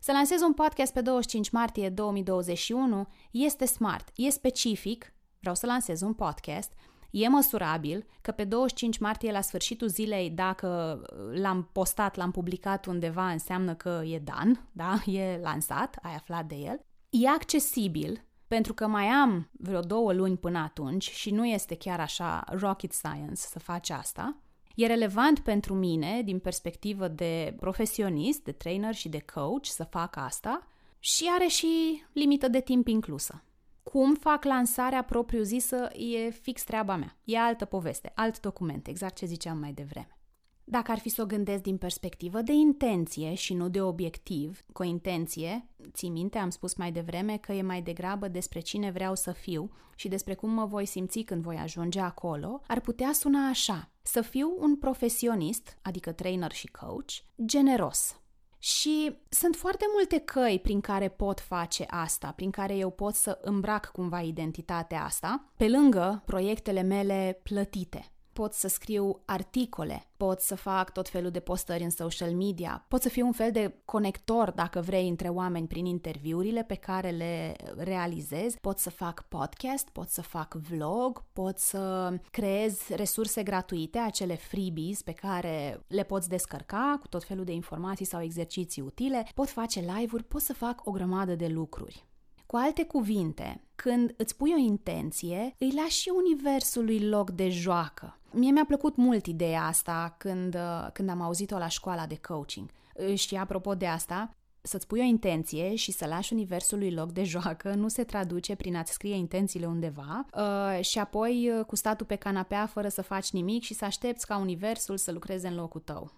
Să 0.01 0.13
lansez 0.13 0.41
un 0.41 0.53
podcast 0.53 0.93
pe 0.93 1.01
25 1.01 1.51
martie 1.51 1.89
2021 1.89 3.07
este 3.31 3.65
smart, 3.65 4.09
e 4.17 4.31
specific, 4.31 5.15
vreau 5.41 5.55
să 5.55 5.67
lansez 5.67 6.01
un 6.01 6.13
podcast– 6.13 6.73
E 7.17 7.29
măsurabil 7.29 8.07
că 8.21 8.31
pe 8.31 8.45
25 8.45 8.99
martie, 8.99 9.33
la 9.33 9.41
sfârșitul 9.41 9.89
zilei, 9.89 10.31
dacă 10.31 11.01
l-am 11.33 11.69
postat, 11.73 12.17
l-am 12.17 12.31
publicat 12.31 12.87
undeva, 12.87 13.31
înseamnă 13.31 13.75
că 13.75 14.03
e 14.05 14.19
dan, 14.19 14.69
da? 14.73 15.03
E 15.07 15.39
lansat, 15.43 15.99
ai 16.03 16.15
aflat 16.15 16.47
de 16.47 16.55
el. 16.55 16.81
E 17.11 17.29
accesibil, 17.29 18.25
pentru 18.47 18.75
că 18.75 18.87
mai 18.87 19.05
am 19.05 19.51
vreo 19.53 19.81
două 19.81 20.13
luni 20.13 20.37
până 20.37 20.59
atunci 20.59 21.11
și 21.11 21.31
nu 21.31 21.47
este 21.47 21.77
chiar 21.77 22.01
așa 22.01 22.45
rocket 22.49 22.93
science 22.93 23.35
să 23.35 23.59
faci 23.59 23.91
asta. 23.91 24.37
E 24.75 24.87
relevant 24.87 25.39
pentru 25.39 25.75
mine, 25.75 26.23
din 26.25 26.39
perspectivă 26.39 27.09
de 27.09 27.55
profesionist, 27.61 28.45
de 28.45 28.53
trainer 28.53 28.95
și 28.95 29.09
de 29.09 29.25
coach, 29.35 29.67
să 29.67 29.85
fac 29.85 30.17
asta 30.17 30.67
și 30.99 31.31
are 31.35 31.47
și 31.47 32.03
limită 32.13 32.49
de 32.49 32.61
timp 32.61 32.89
inclusă. 32.89 33.45
Cum 33.85 34.15
fac 34.15 34.45
lansarea 34.45 35.03
propriu-zisă 35.03 35.91
e 35.93 36.31
fix 36.31 36.65
treaba 36.65 36.97
mea. 36.97 37.17
E 37.25 37.39
altă 37.39 37.65
poveste, 37.65 38.13
alt 38.15 38.41
document, 38.41 38.87
exact 38.87 39.15
ce 39.15 39.27
ziceam 39.27 39.59
mai 39.59 39.73
devreme. 39.73 40.19
Dacă 40.65 40.91
ar 40.91 40.99
fi 40.99 41.09
să 41.09 41.23
o 41.23 41.27
gândesc 41.27 41.63
din 41.63 41.77
perspectivă 41.77 42.43
de 42.43 42.53
intenție 42.53 43.35
și 43.35 43.55
nu 43.55 43.69
de 43.69 43.83
obiectiv, 43.83 44.65
cu 44.73 44.83
o 44.83 44.85
intenție, 44.85 45.69
ții 45.93 46.09
minte, 46.09 46.39
am 46.39 46.51
spus 46.51 46.75
mai 46.75 46.93
devreme 46.93 47.37
că 47.37 47.53
e 47.53 47.63
mai 47.63 47.83
degrabă 47.83 48.29
despre 48.29 48.61
cine 48.61 48.91
vreau 48.91 49.15
să 49.15 49.33
fiu 49.33 49.71
și 49.95 50.09
despre 50.09 50.35
cum 50.35 50.51
mă 50.51 50.65
voi 50.65 50.87
simți 50.87 51.21
când 51.21 51.43
voi 51.43 51.57
ajunge 51.57 52.01
acolo, 52.01 52.61
ar 52.67 52.81
putea 52.81 53.13
suna 53.13 53.49
așa. 53.49 53.91
Să 54.03 54.21
fiu 54.21 54.57
un 54.59 54.77
profesionist, 54.77 55.79
adică 55.83 56.13
trainer 56.13 56.53
și 56.53 56.67
coach, 56.67 57.13
generos. 57.45 58.24
Și 58.65 59.17
sunt 59.29 59.57
foarte 59.57 59.85
multe 59.95 60.19
căi 60.19 60.61
prin 60.63 60.81
care 60.81 61.09
pot 61.09 61.41
face 61.41 61.85
asta, 61.89 62.33
prin 62.37 62.51
care 62.51 62.77
eu 62.77 62.91
pot 62.91 63.15
să 63.15 63.39
îmbrac 63.43 63.91
cumva 63.93 64.21
identitatea 64.21 65.05
asta, 65.05 65.45
pe 65.57 65.69
lângă 65.69 66.23
proiectele 66.27 66.83
mele 66.83 67.41
plătite 67.43 68.14
pot 68.35 68.53
să 68.53 68.69
scriu 68.69 69.21
articole, 69.25 70.05
pot 70.17 70.41
să 70.41 70.55
fac 70.55 70.93
tot 70.93 71.09
felul 71.09 71.31
de 71.31 71.41
postări 71.41 71.83
în 71.83 71.91
social 71.91 72.35
media, 72.35 72.85
pot 72.89 73.03
să 73.03 73.09
fiu 73.09 73.27
un 73.27 73.33
fel 73.33 73.51
de 73.51 73.75
conector, 73.85 74.51
dacă 74.51 74.81
vrei, 74.81 75.09
între 75.09 75.29
oameni 75.29 75.67
prin 75.67 75.87
interviurile 75.87 76.63
pe 76.63 76.75
care 76.75 77.11
le 77.11 77.57
realizez, 77.77 78.55
pot 78.61 78.79
să 78.79 78.91
fac 78.91 79.29
podcast, 79.29 79.89
pot 79.89 80.09
să 80.09 80.23
fac 80.23 80.55
vlog, 80.55 81.25
pot 81.33 81.59
să 81.59 82.15
creez 82.31 82.89
resurse 82.89 83.43
gratuite, 83.43 83.99
acele 83.99 84.35
freebies 84.35 85.03
pe 85.03 85.13
care 85.13 85.85
le 85.87 86.03
poți 86.03 86.29
descărca 86.29 86.99
cu 87.01 87.09
tot 87.09 87.25
felul 87.25 87.45
de 87.45 87.53
informații 87.53 88.07
sau 88.07 88.23
exerciții 88.23 88.83
utile, 88.83 89.27
pot 89.35 89.49
face 89.49 89.81
live-uri, 89.81 90.25
pot 90.25 90.41
să 90.41 90.53
fac 90.53 90.81
o 90.85 90.91
grămadă 90.91 91.35
de 91.35 91.47
lucruri. 91.47 92.05
Cu 92.47 92.57
alte 92.57 92.85
cuvinte, 92.85 93.64
când 93.75 94.15
îți 94.17 94.37
pui 94.37 94.53
o 94.55 94.59
intenție, 94.59 95.55
îi 95.59 95.73
lași 95.77 96.01
și 96.01 96.13
universului 96.15 97.09
loc 97.09 97.31
de 97.31 97.49
joacă. 97.49 98.19
Mie 98.33 98.51
mi-a 98.51 98.65
plăcut 98.65 98.97
mult 98.97 99.27
ideea 99.27 99.65
asta 99.65 100.15
când, 100.19 100.55
uh, 100.55 100.89
când 100.93 101.09
am 101.09 101.21
auzit-o 101.21 101.59
la 101.59 101.69
școala 101.69 102.07
de 102.07 102.19
coaching. 102.29 102.71
Și 103.15 103.37
apropo 103.37 103.75
de 103.75 103.87
asta, 103.87 104.35
să-ți 104.67 104.87
pui 104.87 105.01
o 105.01 105.05
intenție 105.05 105.75
și 105.75 105.93
să 105.93 106.07
lași 106.07 106.33
universului 106.33 106.91
loc 106.91 107.13
de 107.13 107.25
joacă 107.25 107.75
nu 107.75 107.89
se 107.89 108.05
traduce 108.05 108.55
prin 108.55 108.77
a-ți 108.77 108.93
scrie 108.93 109.15
intențiile 109.15 109.67
undeva 109.67 110.27
uh, 110.37 110.85
și 110.85 110.99
apoi 110.99 111.51
uh, 111.59 111.65
cu 111.65 111.77
statul 111.77 112.07
pe 112.07 112.15
canapea 112.15 112.67
fără 112.67 112.89
să 112.89 113.03
faci 113.03 113.31
nimic 113.31 113.63
și 113.63 113.75
să 113.75 113.85
aștepți 113.85 114.27
ca 114.27 114.37
universul 114.37 114.97
să 114.97 115.13
lucreze 115.13 115.49
în 115.49 115.55
locul 115.55 115.81
tău. 115.81 116.13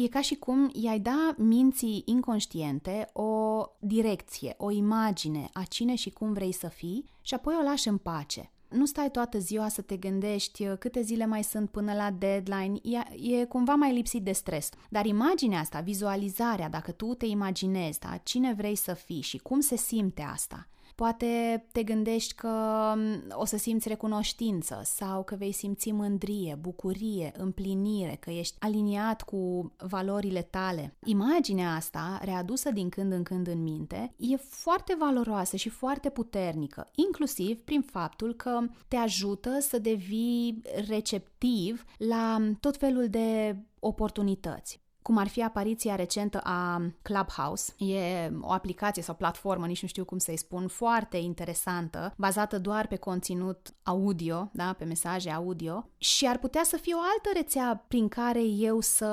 E 0.00 0.08
ca 0.08 0.20
și 0.20 0.34
cum 0.34 0.70
i-ai 0.72 0.98
da 0.98 1.34
minții 1.36 2.02
inconștiente 2.06 3.08
o 3.12 3.62
direcție, 3.78 4.54
o 4.58 4.70
imagine 4.70 5.48
a 5.52 5.62
cine 5.62 5.94
și 5.94 6.10
cum 6.10 6.32
vrei 6.32 6.52
să 6.52 6.68
fii 6.68 7.04
și 7.22 7.34
apoi 7.34 7.54
o 7.60 7.62
lași 7.62 7.88
în 7.88 7.96
pace. 7.96 8.50
Nu 8.68 8.86
stai 8.86 9.10
toată 9.10 9.38
ziua 9.38 9.68
să 9.68 9.82
te 9.82 9.96
gândești 9.96 10.66
uh, 10.66 10.76
câte 10.78 11.02
zile 11.02 11.26
mai 11.26 11.44
sunt 11.44 11.70
până 11.70 11.94
la 11.94 12.10
deadline, 12.10 12.78
e, 12.82 13.38
e 13.38 13.44
cumva 13.44 13.74
mai 13.74 13.94
lipsit 13.94 14.22
de 14.22 14.32
stres. 14.32 14.68
Dar 14.88 15.06
imaginea 15.06 15.60
asta, 15.60 15.80
vizualizarea, 15.80 16.68
dacă 16.68 16.90
tu 16.90 17.14
te 17.14 17.26
imaginezi, 17.26 17.98
da, 17.98 18.20
cine 18.22 18.54
vrei 18.54 18.76
să 18.76 18.94
fii 18.94 19.20
și 19.20 19.38
cum 19.38 19.60
se 19.60 19.76
simte 19.76 20.22
asta– 20.22 20.66
Poate 20.98 21.64
te 21.72 21.82
gândești 21.82 22.34
că 22.34 22.48
mm, 22.96 23.22
o 23.30 23.44
să 23.44 23.56
simți 23.56 23.88
recunoștință 23.88 24.80
sau 24.84 25.24
că 25.24 25.34
vei 25.34 25.52
simți 25.52 25.90
mândrie, 25.90 26.58
bucurie, 26.60 27.32
împlinire, 27.36 28.16
că 28.20 28.30
ești 28.30 28.56
aliniat 28.58 29.22
cu 29.22 29.72
valorile 29.76 30.42
tale. 30.42 30.94
Imaginea 31.04 31.74
asta, 31.74 32.20
readusă 32.22 32.70
din 32.70 32.88
când 32.88 33.12
în 33.12 33.22
când 33.22 33.46
în 33.46 33.62
minte, 33.62 34.14
e 34.16 34.36
foarte 34.36 34.96
valoroasă 34.98 35.56
și 35.56 35.68
foarte 35.68 36.08
puternică, 36.10 36.88
inclusiv 36.94 37.60
prin 37.60 37.82
faptul 37.82 38.34
că 38.34 38.60
te 38.88 38.96
ajută 38.96 39.58
să 39.60 39.78
devii 39.78 40.62
receptiv 40.88 41.84
la 41.96 42.38
tot 42.60 42.76
felul 42.76 43.08
de 43.08 43.56
oportunități 43.78 44.80
cum 45.08 45.16
ar 45.16 45.28
fi 45.28 45.42
apariția 45.42 45.94
recentă 45.94 46.40
a 46.42 46.82
Clubhouse. 47.02 47.84
E 47.84 48.30
o 48.40 48.52
aplicație 48.52 49.02
sau 49.02 49.14
platformă, 49.14 49.66
nici 49.66 49.82
nu 49.82 49.88
știu 49.88 50.04
cum 50.04 50.18
să-i 50.18 50.36
spun, 50.36 50.66
foarte 50.66 51.16
interesantă, 51.16 52.14
bazată 52.16 52.58
doar 52.58 52.86
pe 52.86 52.96
conținut 52.96 53.74
audio, 53.82 54.50
da, 54.52 54.72
pe 54.78 54.84
mesaje 54.84 55.30
audio 55.30 55.88
și 55.98 56.26
ar 56.26 56.38
putea 56.38 56.62
să 56.64 56.76
fie 56.76 56.94
o 56.94 56.98
altă 56.98 57.30
rețea 57.34 57.84
prin 57.88 58.08
care 58.08 58.42
eu 58.42 58.80
să 58.80 59.06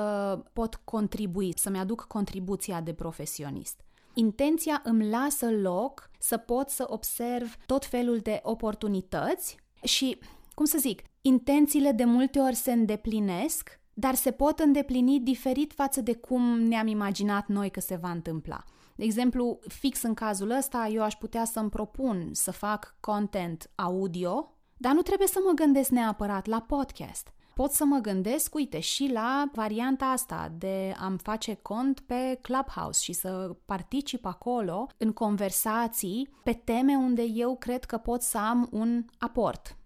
pot 0.52 0.74
contribui, 0.84 1.52
să-mi 1.56 1.78
aduc 1.78 2.04
contribuția 2.08 2.80
de 2.80 2.92
profesionist. 2.92 3.80
Intenția 4.14 4.80
îmi 4.84 5.08
lasă 5.08 5.50
loc 5.50 6.10
să 6.18 6.36
pot 6.36 6.68
să 6.68 6.84
observ 6.88 7.56
tot 7.66 7.84
felul 7.84 8.18
de 8.18 8.40
oportunități 8.42 9.56
și, 9.82 10.18
cum 10.54 10.64
să 10.64 10.78
zic, 10.78 11.02
intențiile 11.20 11.92
de 11.92 12.04
multe 12.04 12.38
ori 12.38 12.54
se 12.54 12.72
îndeplinesc 12.72 13.80
dar 13.98 14.14
se 14.14 14.30
pot 14.30 14.58
îndeplini 14.58 15.20
diferit 15.20 15.72
față 15.72 16.00
de 16.00 16.14
cum 16.14 16.60
ne-am 16.60 16.86
imaginat 16.86 17.46
noi 17.46 17.70
că 17.70 17.80
se 17.80 17.96
va 17.96 18.10
întâmpla. 18.10 18.64
De 18.94 19.04
exemplu, 19.04 19.58
fix 19.68 20.02
în 20.02 20.14
cazul 20.14 20.50
ăsta, 20.50 20.88
eu 20.92 21.02
aș 21.02 21.14
putea 21.14 21.44
să-mi 21.44 21.70
propun 21.70 22.28
să 22.32 22.50
fac 22.50 22.96
content 23.00 23.70
audio, 23.74 24.52
dar 24.76 24.92
nu 24.92 25.02
trebuie 25.02 25.28
să 25.28 25.38
mă 25.44 25.52
gândesc 25.52 25.90
neapărat 25.90 26.46
la 26.46 26.60
podcast. 26.60 27.32
Pot 27.54 27.72
să 27.72 27.84
mă 27.84 27.98
gândesc, 27.98 28.54
uite, 28.54 28.80
și 28.80 29.10
la 29.12 29.50
varianta 29.52 30.04
asta 30.04 30.52
de 30.58 30.94
a-mi 30.98 31.18
face 31.18 31.54
cont 31.54 32.00
pe 32.00 32.38
Clubhouse 32.42 33.02
și 33.02 33.12
să 33.12 33.56
particip 33.64 34.24
acolo 34.24 34.86
în 34.96 35.12
conversații 35.12 36.28
pe 36.42 36.52
teme 36.52 36.96
unde 36.96 37.22
eu 37.22 37.56
cred 37.56 37.84
că 37.84 37.96
pot 37.96 38.22
să 38.22 38.38
am 38.38 38.68
un 38.72 39.04
aport 39.18 39.76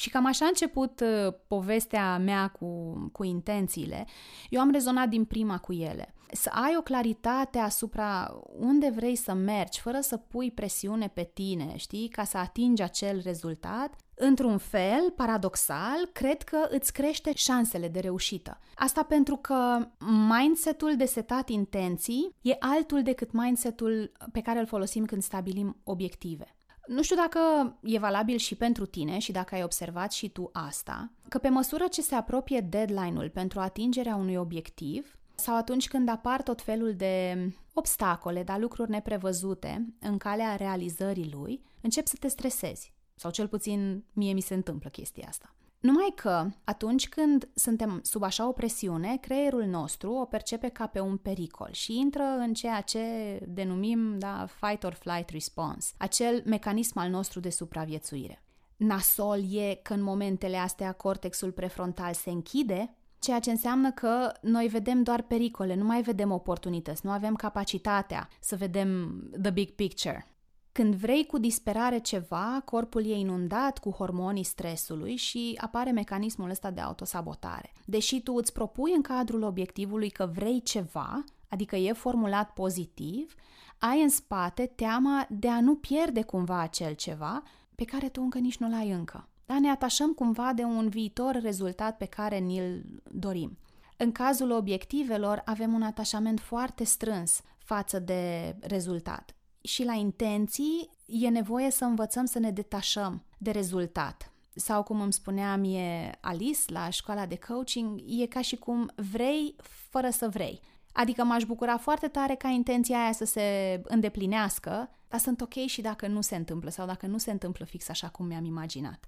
și 0.00 0.10
cam 0.10 0.26
așa 0.26 0.44
a 0.44 0.48
început 0.48 1.00
uh, 1.00 1.34
povestea 1.46 2.18
mea 2.18 2.48
cu, 2.48 2.92
cu 3.12 3.24
intențiile. 3.24 4.06
Eu 4.48 4.60
am 4.60 4.70
rezonat 4.70 5.08
din 5.08 5.24
prima 5.24 5.58
cu 5.58 5.72
ele. 5.72 6.14
Să 6.32 6.50
ai 6.52 6.74
o 6.78 6.82
claritate 6.82 7.58
asupra 7.58 8.40
unde 8.58 8.92
vrei 8.94 9.16
să 9.16 9.32
mergi, 9.32 9.80
fără 9.80 10.00
să 10.00 10.16
pui 10.16 10.50
presiune 10.50 11.08
pe 11.08 11.30
tine, 11.34 11.72
știi, 11.76 12.08
ca 12.08 12.24
să 12.24 12.38
atingi 12.38 12.82
acel 12.82 13.20
rezultat, 13.24 13.94
într-un 14.14 14.58
fel, 14.58 15.10
paradoxal, 15.16 16.08
cred 16.12 16.42
că 16.42 16.66
îți 16.68 16.92
crește 16.92 17.32
șansele 17.34 17.88
de 17.88 18.00
reușită. 18.00 18.58
Asta 18.74 19.02
pentru 19.02 19.36
că 19.36 19.88
mindsetul 20.28 20.96
de 20.96 21.04
setat 21.04 21.48
intenții 21.48 22.34
e 22.42 22.56
altul 22.58 23.02
decât 23.02 23.32
mindsetul 23.32 24.12
pe 24.32 24.40
care 24.40 24.58
îl 24.58 24.66
folosim 24.66 25.04
când 25.04 25.22
stabilim 25.22 25.80
obiective. 25.84 26.54
Nu 26.86 27.02
știu 27.02 27.16
dacă 27.16 27.38
e 27.82 27.98
valabil 27.98 28.36
și 28.36 28.54
pentru 28.54 28.86
tine 28.86 29.18
și 29.18 29.32
dacă 29.32 29.54
ai 29.54 29.62
observat 29.62 30.12
și 30.12 30.28
tu 30.28 30.50
asta, 30.52 31.10
că 31.28 31.38
pe 31.38 31.48
măsură 31.48 31.86
ce 31.86 32.02
se 32.02 32.14
apropie 32.14 32.60
deadline-ul 32.60 33.30
pentru 33.30 33.60
atingerea 33.60 34.14
unui 34.14 34.36
obiectiv, 34.36 35.18
sau 35.34 35.56
atunci 35.56 35.88
când 35.88 36.08
apar 36.08 36.42
tot 36.42 36.62
felul 36.62 36.94
de 36.94 37.36
obstacole, 37.72 38.42
dar 38.42 38.58
lucruri 38.58 38.90
neprevăzute 38.90 39.94
în 40.00 40.18
calea 40.18 40.56
realizării 40.56 41.30
lui, 41.32 41.62
încep 41.80 42.06
să 42.06 42.16
te 42.20 42.28
stresezi. 42.28 42.92
Sau 43.14 43.30
cel 43.30 43.48
puțin 43.48 44.04
mie 44.12 44.32
mi 44.32 44.40
se 44.40 44.54
întâmplă 44.54 44.90
chestia 44.90 45.26
asta. 45.28 45.54
Numai 45.80 46.12
că, 46.14 46.46
atunci 46.64 47.08
când 47.08 47.48
suntem 47.54 48.00
sub 48.02 48.22
așa 48.22 48.48
o 48.48 48.52
presiune, 48.52 49.16
creierul 49.20 49.64
nostru 49.64 50.12
o 50.12 50.24
percepe 50.24 50.68
ca 50.68 50.86
pe 50.86 51.00
un 51.00 51.16
pericol 51.16 51.68
și 51.72 51.98
intră 51.98 52.22
în 52.22 52.54
ceea 52.54 52.80
ce 52.80 53.00
denumim 53.48 54.18
da, 54.18 54.46
fight 54.60 54.84
or 54.84 54.92
flight 54.92 55.28
response, 55.28 55.92
acel 55.96 56.42
mecanism 56.46 56.98
al 56.98 57.10
nostru 57.10 57.40
de 57.40 57.50
supraviețuire. 57.50 58.42
Nasol 58.76 59.54
e 59.54 59.74
că 59.74 59.92
în 59.92 60.02
momentele 60.02 60.56
astea 60.56 60.92
cortexul 60.92 61.52
prefrontal 61.52 62.14
se 62.14 62.30
închide, 62.30 62.94
ceea 63.18 63.38
ce 63.38 63.50
înseamnă 63.50 63.92
că 63.92 64.32
noi 64.40 64.66
vedem 64.66 65.02
doar 65.02 65.22
pericole, 65.22 65.74
nu 65.74 65.84
mai 65.84 66.02
vedem 66.02 66.30
oportunități, 66.30 67.06
nu 67.06 67.10
avem 67.10 67.34
capacitatea 67.34 68.28
să 68.40 68.56
vedem 68.56 69.20
the 69.42 69.50
big 69.50 69.70
picture. 69.70 70.26
Când 70.72 70.94
vrei 70.94 71.26
cu 71.26 71.38
disperare 71.38 71.98
ceva, 71.98 72.62
corpul 72.64 73.06
e 73.06 73.14
inundat 73.14 73.78
cu 73.78 73.90
hormonii 73.90 74.44
stresului 74.44 75.16
și 75.16 75.58
apare 75.60 75.90
mecanismul 75.90 76.50
ăsta 76.50 76.70
de 76.70 76.80
autosabotare. 76.80 77.72
Deși 77.84 78.20
tu 78.20 78.32
îți 78.34 78.52
propui 78.52 78.92
în 78.94 79.02
cadrul 79.02 79.42
obiectivului 79.42 80.10
că 80.10 80.30
vrei 80.34 80.62
ceva, 80.62 81.24
adică 81.48 81.76
e 81.76 81.92
formulat 81.92 82.52
pozitiv, 82.52 83.34
ai 83.78 84.02
în 84.02 84.08
spate 84.08 84.66
teama 84.66 85.26
de 85.30 85.48
a 85.48 85.60
nu 85.60 85.74
pierde 85.74 86.22
cumva 86.22 86.60
acel 86.60 86.94
ceva 86.94 87.42
pe 87.74 87.84
care 87.84 88.08
tu 88.08 88.22
încă 88.22 88.38
nici 88.38 88.58
nu 88.58 88.68
l-ai 88.68 88.90
încă. 88.90 89.28
Da, 89.46 89.58
ne 89.58 89.68
atașăm 89.68 90.12
cumva 90.12 90.52
de 90.52 90.62
un 90.62 90.88
viitor 90.88 91.38
rezultat 91.42 91.96
pe 91.96 92.04
care 92.04 92.38
ni-l 92.38 92.84
dorim. 93.10 93.58
În 93.96 94.12
cazul 94.12 94.50
obiectivelor 94.50 95.42
avem 95.44 95.72
un 95.72 95.82
atașament 95.82 96.40
foarte 96.40 96.84
strâns 96.84 97.40
față 97.58 97.98
de 97.98 98.56
rezultat 98.60 99.34
și 99.60 99.84
la 99.84 99.92
intenții 99.92 100.90
e 101.06 101.28
nevoie 101.28 101.70
să 101.70 101.84
învățăm 101.84 102.24
să 102.24 102.38
ne 102.38 102.50
detașăm 102.50 103.24
de 103.38 103.50
rezultat. 103.50 104.32
Sau 104.54 104.82
cum 104.82 105.00
îmi 105.00 105.12
spunea 105.12 105.56
mie 105.56 106.18
Alice 106.20 106.60
la 106.66 106.90
școala 106.90 107.26
de 107.26 107.38
coaching, 107.48 108.00
e 108.06 108.26
ca 108.26 108.40
și 108.40 108.56
cum 108.56 108.90
vrei 108.94 109.56
fără 109.90 110.10
să 110.10 110.28
vrei. 110.28 110.60
Adică 110.92 111.24
m-aș 111.24 111.44
bucura 111.44 111.76
foarte 111.76 112.08
tare 112.08 112.34
ca 112.34 112.48
intenția 112.48 113.02
aia 113.02 113.12
să 113.12 113.24
se 113.24 113.80
îndeplinească, 113.84 114.90
dar 115.08 115.20
sunt 115.20 115.40
ok 115.40 115.54
și 115.54 115.80
dacă 115.80 116.06
nu 116.06 116.20
se 116.20 116.36
întâmplă 116.36 116.70
sau 116.70 116.86
dacă 116.86 117.06
nu 117.06 117.18
se 117.18 117.30
întâmplă 117.30 117.64
fix 117.64 117.88
așa 117.88 118.08
cum 118.08 118.26
mi-am 118.26 118.44
imaginat. 118.44 119.04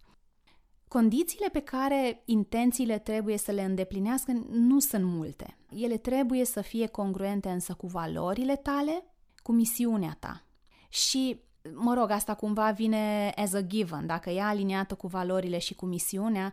Condițiile 0.88 1.49
pe 1.49 1.61
care 1.61 2.23
intențiile 2.25 2.99
trebuie 2.99 3.37
să 3.37 3.52
le 3.52 3.62
îndeplinească 3.62 4.32
nu 4.50 4.78
sunt 4.78 5.04
multe. 5.04 5.56
Ele 5.71 5.97
trebuie 5.97 6.44
să 6.44 6.61
fie 6.61 6.87
congruente 6.87 7.49
însă 7.49 7.75
cu 7.75 7.87
valorile 7.87 8.56
tale, 8.56 9.04
cu 9.43 9.53
misiunea 9.53 10.17
ta. 10.19 10.45
Și, 10.89 11.41
mă 11.75 11.95
rog, 11.95 12.11
asta 12.11 12.35
cumva 12.35 12.71
vine 12.71 13.33
as 13.37 13.53
a 13.53 13.61
given. 13.61 14.07
Dacă 14.07 14.31
e 14.31 14.43
aliniată 14.43 14.95
cu 14.95 15.07
valorile 15.07 15.59
și 15.59 15.75
cu 15.75 15.87
misiunea, 15.87 16.53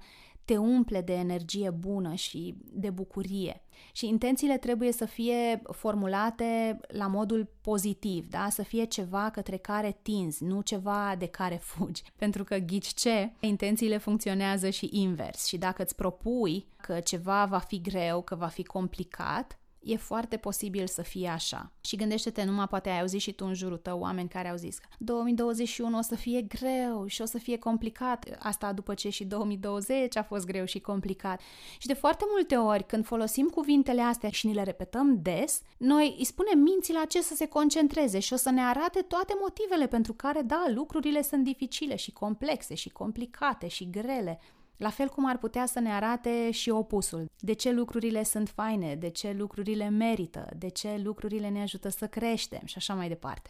te 0.50 0.58
umple 0.58 1.02
de 1.02 1.14
energie 1.14 1.70
bună 1.70 2.14
și 2.14 2.56
de 2.72 2.90
bucurie. 2.90 3.62
Și 3.92 4.08
intențiile 4.08 4.58
trebuie 4.58 4.92
să 4.92 5.06
fie 5.06 5.62
formulate 5.72 6.80
la 6.88 7.08
modul 7.08 7.52
pozitiv, 7.62 8.28
da? 8.30 8.48
să 8.50 8.64
fie 8.64 8.84
ceva 8.84 9.30
către 9.30 9.58
care 9.58 10.00
tinzi, 10.02 10.44
nu 10.44 10.62
ceva 10.62 11.16
de 11.18 11.26
care 11.26 11.56
fugi. 11.72 12.04
Pentru 12.16 12.44
că 12.44 12.58
ghici 12.58 12.94
ce, 12.94 13.32
intențiile 13.40 13.98
funcționează 13.98 14.70
și 14.70 14.90
invers. 14.92 15.46
Și 15.46 15.58
dacă 15.58 15.82
îți 15.82 15.96
propui 15.96 16.68
că 16.82 17.00
ceva 17.00 17.46
va 17.46 17.60
fi 17.60 17.82
greu, 17.82 18.22
că 18.22 18.36
va 18.36 18.48
fi 18.48 18.64
complicat, 18.64 19.60
e 19.84 19.96
foarte 19.96 20.38
posibil 20.38 20.88
să 20.88 21.02
fie 21.02 21.28
așa. 21.28 21.72
Și 21.82 21.96
gândește-te, 21.96 22.44
numai 22.44 22.68
poate 22.68 22.90
ai 22.90 23.00
auzit 23.00 23.20
și 23.20 23.32
tu 23.32 23.46
în 23.46 23.54
jurul 23.54 23.78
tău 23.78 24.00
oameni 24.00 24.30
care 24.30 24.50
au 24.50 24.56
zis 24.56 24.78
că 24.78 24.88
2021 24.98 25.98
o 25.98 26.02
să 26.02 26.16
fie 26.16 26.42
greu 26.42 27.06
și 27.06 27.22
o 27.22 27.26
să 27.26 27.38
fie 27.38 27.58
complicat. 27.58 28.26
Asta 28.40 28.74
după 28.74 28.94
ce 28.94 29.10
și 29.10 29.26
2020 29.26 30.18
a 30.18 30.24
fost 30.24 30.46
greu 30.46 30.66
și 30.66 30.80
complicat. 30.80 31.42
Și 31.78 31.88
de 31.88 31.94
foarte 31.94 32.26
multe 32.32 32.56
ori, 32.56 32.86
când 32.86 33.06
folosim 33.06 33.48
cuvintele 33.48 34.02
astea 34.02 34.30
și 34.30 34.48
ni 34.48 34.54
le 34.54 34.64
repetăm 34.64 35.22
des, 35.22 35.62
noi 35.78 36.16
îi 36.18 36.26
spunem 36.26 36.60
minții 36.60 36.94
la 36.94 37.06
ce 37.06 37.22
să 37.22 37.36
se 37.36 37.48
concentreze 37.48 38.20
și 38.20 38.34
o 38.34 38.36
să 38.36 38.50
ne 38.50 38.62
arate 38.62 39.02
toate 39.02 39.34
motivele 39.40 39.88
pentru 39.88 40.14
care, 40.14 40.42
da, 40.42 40.66
lucrurile 40.74 41.22
sunt 41.22 41.44
dificile 41.44 41.96
și 41.96 42.12
complexe 42.12 42.76
și 42.76 42.90
complicate 42.90 43.68
și 43.68 43.90
grele. 43.90 44.40
La 44.80 44.90
fel 44.90 45.10
cum 45.10 45.26
ar 45.26 45.38
putea 45.38 45.66
să 45.66 45.80
ne 45.80 45.92
arate 45.92 46.52
și 46.52 46.70
opusul. 46.70 47.26
De 47.40 47.54
ce 47.54 47.72
lucrurile 47.72 48.24
sunt 48.24 48.50
faine, 48.50 48.96
de 48.96 49.10
ce 49.10 49.32
lucrurile 49.32 49.90
merită, 49.90 50.50
de 50.58 50.68
ce 50.68 51.02
lucrurile 51.04 51.50
ne 51.50 51.62
ajută 51.62 51.90
să 51.90 52.08
creștem 52.08 52.62
și 52.66 52.74
așa 52.78 52.94
mai 52.94 53.08
departe. 53.08 53.50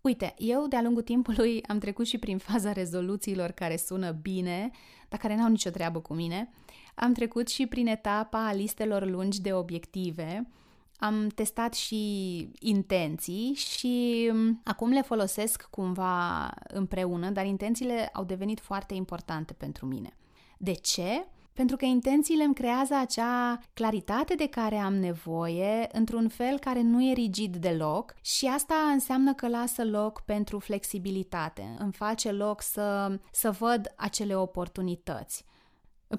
Uite, 0.00 0.34
eu 0.38 0.66
de-a 0.66 0.82
lungul 0.82 1.02
timpului 1.02 1.62
am 1.62 1.78
trecut 1.78 2.06
și 2.06 2.18
prin 2.18 2.38
faza 2.38 2.72
rezoluțiilor 2.72 3.50
care 3.50 3.76
sună 3.76 4.10
bine, 4.10 4.70
dar 5.08 5.18
care 5.18 5.36
n-au 5.36 5.48
nicio 5.48 5.70
treabă 5.70 6.00
cu 6.00 6.14
mine. 6.14 6.50
Am 6.94 7.12
trecut 7.12 7.48
și 7.48 7.66
prin 7.66 7.86
etapa 7.86 8.46
a 8.46 8.52
listelor 8.52 9.06
lungi 9.06 9.40
de 9.40 9.52
obiective, 9.52 10.48
am 10.98 11.28
testat 11.34 11.74
și 11.74 12.50
intenții 12.58 13.54
și 13.54 14.28
mm, 14.32 14.60
acum 14.64 14.90
le 14.90 15.02
folosesc 15.02 15.66
cumva 15.70 16.50
împreună, 16.68 17.30
dar 17.30 17.46
intențiile 17.46 18.10
au 18.12 18.24
devenit 18.24 18.60
foarte 18.60 18.94
importante 18.94 19.52
pentru 19.52 19.86
mine. 19.86 20.16
De 20.58 20.72
ce? 20.72 21.26
Pentru 21.56 21.76
că 21.76 21.84
intențiile 21.84 22.44
îmi 22.44 22.54
creează 22.54 22.94
acea 22.94 23.60
claritate 23.74 24.34
de 24.34 24.46
care 24.48 24.76
am 24.76 24.94
nevoie 24.94 25.88
într-un 25.92 26.28
fel 26.28 26.58
care 26.58 26.82
nu 26.82 27.02
e 27.02 27.12
rigid 27.12 27.56
deloc 27.56 28.14
și 28.20 28.46
asta 28.46 28.74
înseamnă 28.92 29.34
că 29.34 29.48
lasă 29.48 29.84
loc 29.84 30.20
pentru 30.20 30.58
flexibilitate, 30.58 31.76
îmi 31.78 31.92
face 31.92 32.32
loc 32.32 32.62
să, 32.62 33.18
să 33.32 33.50
văd 33.50 33.92
acele 33.96 34.36
oportunități. 34.36 35.44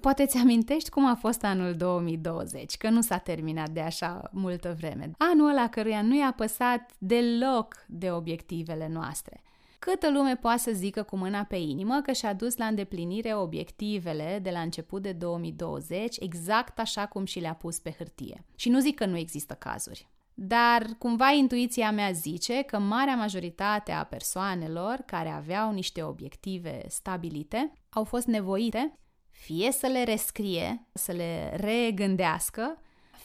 Poate 0.02 0.26
ți 0.26 0.38
amintești 0.38 0.90
cum 0.90 1.06
a 1.06 1.16
fost 1.16 1.44
anul 1.44 1.76
2020, 1.76 2.78
că 2.78 2.90
nu 2.90 3.02
s-a 3.02 3.18
terminat 3.18 3.70
de 3.70 3.80
așa 3.80 4.30
multă 4.32 4.76
vreme. 4.78 5.12
Anul 5.18 5.50
ăla 5.50 5.70
căruia 5.70 6.02
nu 6.02 6.18
i-a 6.18 6.34
păsat 6.36 6.92
deloc 6.98 7.76
de 7.88 8.12
obiectivele 8.12 8.88
noastre. 8.88 9.42
Câtă 9.80 10.12
lume 10.12 10.36
poate 10.36 10.60
să 10.60 10.72
zică 10.74 11.04
cu 11.04 11.18
mâna 11.18 11.44
pe 11.44 11.56
inimă 11.56 12.02
că 12.02 12.12
și-a 12.12 12.34
dus 12.34 12.58
la 12.58 12.66
îndeplinire 12.66 13.36
obiectivele 13.36 14.40
de 14.42 14.50
la 14.50 14.60
început 14.60 15.02
de 15.02 15.12
2020 15.12 16.16
exact 16.20 16.80
așa 16.80 17.06
cum 17.06 17.26
și 17.26 17.40
le-a 17.40 17.54
pus 17.54 17.80
pe 17.80 17.96
hârtie. 17.98 18.46
Și 18.56 18.70
nu 18.70 18.80
zic 18.80 18.96
că 18.96 19.06
nu 19.06 19.18
există 19.18 19.54
cazuri. 19.54 20.08
Dar 20.34 20.86
cumva 20.98 21.32
intuiția 21.32 21.92
mea 21.92 22.12
zice 22.12 22.62
că 22.62 22.80
marea 22.80 23.16
majoritate 23.16 23.92
a 23.92 24.04
persoanelor 24.04 25.04
care 25.06 25.30
aveau 25.30 25.72
niște 25.72 26.04
obiective 26.04 26.86
stabilite 26.88 27.72
au 27.90 28.04
fost 28.04 28.28
nevoite 28.28 28.98
fie 29.40 29.72
să 29.72 29.88
le 29.88 30.04
rescrie, 30.04 30.88
să 30.94 31.12
le 31.12 31.56
regândească, 31.56 32.82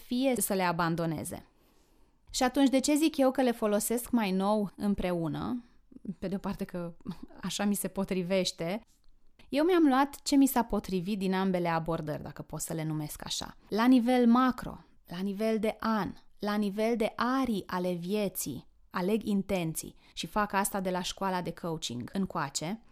fie 0.07 0.35
să 0.37 0.54
le 0.54 0.62
abandoneze. 0.62 1.47
Și 2.31 2.42
atunci, 2.42 2.69
de 2.69 2.81
ce 2.81 2.95
zic 2.95 3.16
eu 3.16 3.31
că 3.31 3.42
le 3.42 3.52
folosesc 3.52 4.11
mai 4.11 4.31
nou 4.31 4.71
împreună? 4.76 5.64
Pe 6.19 6.28
de 6.28 6.35
o 6.35 6.38
parte 6.38 6.64
că 6.64 6.95
așa 7.42 7.64
mi 7.64 7.75
se 7.75 7.88
potrivește. 7.88 8.81
Eu 9.48 9.64
mi-am 9.64 9.87
luat 9.87 10.22
ce 10.22 10.37
mi 10.37 10.46
s-a 10.46 10.62
potrivit 10.62 11.18
din 11.18 11.35
ambele 11.35 11.68
abordări, 11.68 12.22
dacă 12.22 12.42
pot 12.42 12.61
să 12.61 12.72
le 12.72 12.85
numesc 12.85 13.25
așa. 13.25 13.57
La 13.68 13.87
nivel 13.87 14.27
macro, 14.27 14.85
la 15.07 15.18
nivel 15.18 15.59
de 15.59 15.77
an, 15.81 16.12
la 16.38 16.55
nivel 16.55 16.96
de 16.96 17.12
arii 17.16 17.62
ale 17.66 17.92
vieții, 17.92 18.66
aleg 18.90 19.22
intenții 19.25 19.96
și 20.12 20.27
fac 20.27 20.53
asta 20.53 20.81
de 20.81 20.90
la 20.90 21.03
școala 21.03 21.42
de 21.42 21.53
coaching 21.53 22.11
încoace, 22.12 22.83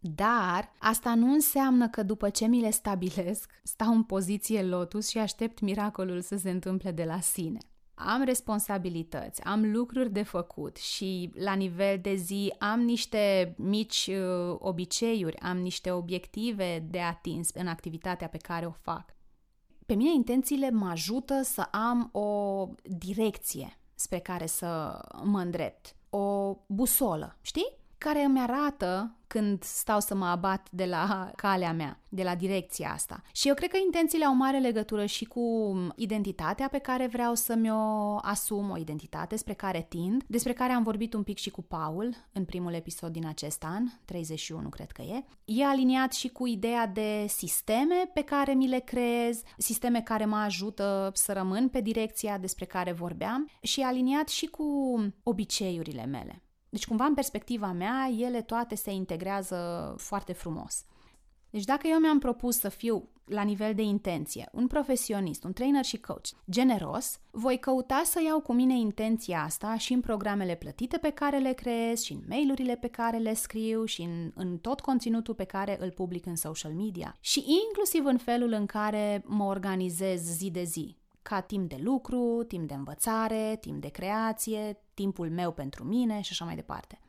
dar 0.00 0.72
asta 0.78 1.14
nu 1.14 1.32
înseamnă 1.32 1.88
că 1.88 2.02
după 2.02 2.30
ce 2.30 2.46
mi 2.46 2.60
le 2.60 2.70
stabilesc, 2.70 3.50
stau 3.62 3.94
în 3.94 4.02
poziție 4.02 4.62
lotus 4.62 5.08
și 5.08 5.18
aștept 5.18 5.60
miracolul 5.60 6.20
să 6.20 6.36
se 6.36 6.50
întâmple 6.50 6.90
de 6.90 7.04
la 7.04 7.20
sine. 7.20 7.58
Am 7.94 8.22
responsabilități, 8.24 9.44
am 9.44 9.70
lucruri 9.72 10.12
de 10.12 10.22
făcut 10.22 10.76
și 10.76 11.32
la 11.34 11.54
nivel 11.54 11.98
de 12.02 12.14
zi 12.14 12.54
am 12.58 12.80
niște 12.80 13.54
mici 13.56 14.10
uh, 14.10 14.56
obiceiuri, 14.58 15.38
am 15.38 15.58
niște 15.58 15.90
obiective 15.90 16.86
de 16.90 17.00
atins 17.00 17.50
în 17.54 17.66
activitatea 17.66 18.28
pe 18.28 18.36
care 18.36 18.66
o 18.66 18.70
fac. 18.70 19.16
Pe 19.86 19.94
mine 19.94 20.12
intențiile 20.14 20.70
mă 20.70 20.88
ajută 20.88 21.42
să 21.42 21.60
am 21.60 22.08
o 22.12 22.68
direcție 22.82 23.78
spre 23.94 24.18
care 24.18 24.46
să 24.46 25.00
mă 25.22 25.40
îndrept, 25.40 25.96
o 26.10 26.56
busolă, 26.66 27.38
știi? 27.40 27.78
Care 27.98 28.24
îmi 28.24 28.40
arată 28.40 29.18
când 29.28 29.62
stau 29.62 30.00
să 30.00 30.14
mă 30.14 30.26
abat 30.26 30.68
de 30.70 30.84
la 30.84 31.30
calea 31.36 31.72
mea, 31.72 32.00
de 32.08 32.22
la 32.22 32.34
direcția 32.34 32.90
asta. 32.92 33.22
Și 33.32 33.48
eu 33.48 33.54
cred 33.54 33.70
că 33.70 33.76
intențiile 33.84 34.24
au 34.24 34.34
mare 34.34 34.58
legătură 34.58 35.06
și 35.06 35.24
cu 35.24 35.76
identitatea 35.96 36.68
pe 36.68 36.78
care 36.78 37.06
vreau 37.06 37.34
să 37.34 37.54
mi-o 37.54 38.16
asum, 38.16 38.70
o 38.70 38.76
identitate 38.76 39.36
spre 39.36 39.54
care 39.54 39.86
tind, 39.88 40.24
despre 40.26 40.52
care 40.52 40.72
am 40.72 40.82
vorbit 40.82 41.14
un 41.14 41.22
pic 41.22 41.38
și 41.38 41.50
cu 41.50 41.62
Paul 41.62 42.14
în 42.32 42.44
primul 42.44 42.72
episod 42.72 43.12
din 43.12 43.26
acest 43.26 43.64
an, 43.64 43.84
31 44.04 44.68
cred 44.68 44.90
că 44.90 45.02
e. 45.02 45.24
E 45.44 45.64
aliniat 45.64 46.12
și 46.12 46.28
cu 46.28 46.46
ideea 46.46 46.86
de 46.86 47.24
sisteme 47.28 48.10
pe 48.14 48.22
care 48.22 48.52
mi 48.52 48.68
le 48.68 48.78
creez, 48.78 49.42
sisteme 49.56 50.02
care 50.02 50.24
mă 50.24 50.36
ajută 50.36 51.10
să 51.14 51.32
rămân 51.32 51.68
pe 51.68 51.80
direcția 51.80 52.38
despre 52.38 52.64
care 52.64 52.92
vorbeam 52.92 53.50
și 53.62 53.80
e 53.80 53.84
aliniat 53.84 54.28
și 54.28 54.46
cu 54.46 54.64
obiceiurile 55.22 56.04
mele. 56.04 56.42
Deci, 56.68 56.86
cumva, 56.86 57.04
în 57.04 57.14
perspectiva 57.14 57.72
mea, 57.72 58.10
ele 58.18 58.42
toate 58.42 58.74
se 58.74 58.90
integrează 58.90 59.94
foarte 59.98 60.32
frumos. 60.32 60.84
Deci, 61.50 61.64
dacă 61.64 61.86
eu 61.86 61.98
mi-am 61.98 62.18
propus 62.18 62.58
să 62.58 62.68
fiu 62.68 63.08
la 63.24 63.42
nivel 63.42 63.74
de 63.74 63.82
intenție, 63.82 64.48
un 64.52 64.66
profesionist, 64.66 65.44
un 65.44 65.52
trainer 65.52 65.84
și 65.84 65.98
coach 65.98 66.26
generos, 66.50 67.20
voi 67.30 67.58
căuta 67.58 68.02
să 68.04 68.20
iau 68.24 68.40
cu 68.40 68.52
mine 68.52 68.78
intenția 68.78 69.42
asta 69.42 69.76
și 69.76 69.92
în 69.92 70.00
programele 70.00 70.54
plătite 70.54 70.96
pe 70.96 71.10
care 71.10 71.38
le 71.38 71.52
creez, 71.52 72.00
și 72.00 72.12
în 72.12 72.20
mailurile 72.28 72.76
pe 72.76 72.88
care 72.88 73.16
le 73.16 73.34
scriu, 73.34 73.84
și 73.84 74.02
în, 74.02 74.32
în 74.34 74.58
tot 74.58 74.80
conținutul 74.80 75.34
pe 75.34 75.44
care 75.44 75.76
îl 75.80 75.90
public 75.90 76.26
în 76.26 76.36
social 76.36 76.72
media. 76.72 77.16
Și 77.20 77.44
inclusiv 77.66 78.04
în 78.04 78.18
felul 78.18 78.52
în 78.52 78.66
care 78.66 79.22
mă 79.26 79.44
organizez 79.44 80.20
zi 80.20 80.50
de 80.50 80.62
zi 80.62 80.97
ca 81.28 81.40
timp 81.40 81.68
de 81.68 81.78
lucru, 81.82 82.44
timp 82.46 82.68
de 82.68 82.74
învățare, 82.74 83.56
timp 83.60 83.80
de 83.80 83.88
creație, 83.88 84.80
timpul 84.94 85.30
meu 85.30 85.52
pentru 85.52 85.84
mine 85.84 86.20
și 86.20 86.28
așa 86.32 86.44
mai 86.44 86.54
departe. 86.54 87.00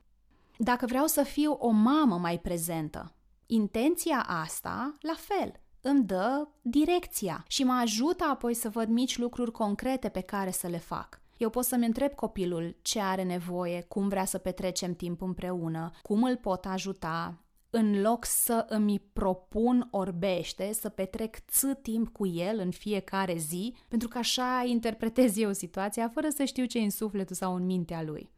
Dacă 0.57 0.85
vreau 0.85 1.05
să 1.05 1.23
fiu 1.23 1.51
o 1.51 1.69
mamă 1.69 2.17
mai 2.17 2.39
prezentă, 2.39 3.15
intenția 3.45 4.25
asta, 4.27 4.97
la 5.01 5.15
fel, 5.17 5.51
îmi 5.81 6.03
dă 6.03 6.47
direcția 6.61 7.43
și 7.47 7.63
mă 7.63 7.73
ajută 7.73 8.23
apoi 8.23 8.53
să 8.53 8.69
văd 8.69 8.89
mici 8.89 9.17
lucruri 9.17 9.51
concrete 9.51 10.09
pe 10.09 10.21
care 10.21 10.51
să 10.51 10.67
le 10.67 10.77
fac. 10.77 11.21
Eu 11.37 11.49
pot 11.49 11.63
să-mi 11.63 11.85
întreb 11.85 12.13
copilul 12.13 12.77
ce 12.81 12.99
are 12.99 13.23
nevoie, 13.23 13.81
cum 13.81 14.07
vrea 14.07 14.25
să 14.25 14.37
petrecem 14.37 14.93
timp 14.93 15.21
împreună, 15.21 15.91
cum 16.01 16.23
îl 16.23 16.37
pot 16.37 16.65
ajuta, 16.65 17.43
în 17.69 18.01
loc 18.01 18.25
să 18.25 18.65
îmi 18.69 19.01
propun 19.13 19.87
orbește 19.91 20.73
să 20.73 20.89
petrec 20.89 21.37
ț 21.47 21.63
timp 21.81 22.09
cu 22.09 22.27
el 22.27 22.59
în 22.59 22.71
fiecare 22.71 23.37
zi, 23.37 23.75
pentru 23.87 24.07
că 24.07 24.17
așa 24.17 24.63
interpretez 24.65 25.37
eu 25.37 25.53
situația 25.53 26.09
fără 26.09 26.27
să 26.29 26.43
știu 26.43 26.65
ce 26.65 26.79
în 26.79 26.89
sufletul 26.89 27.35
sau 27.35 27.55
în 27.55 27.65
mintea 27.65 28.03
lui. 28.03 28.29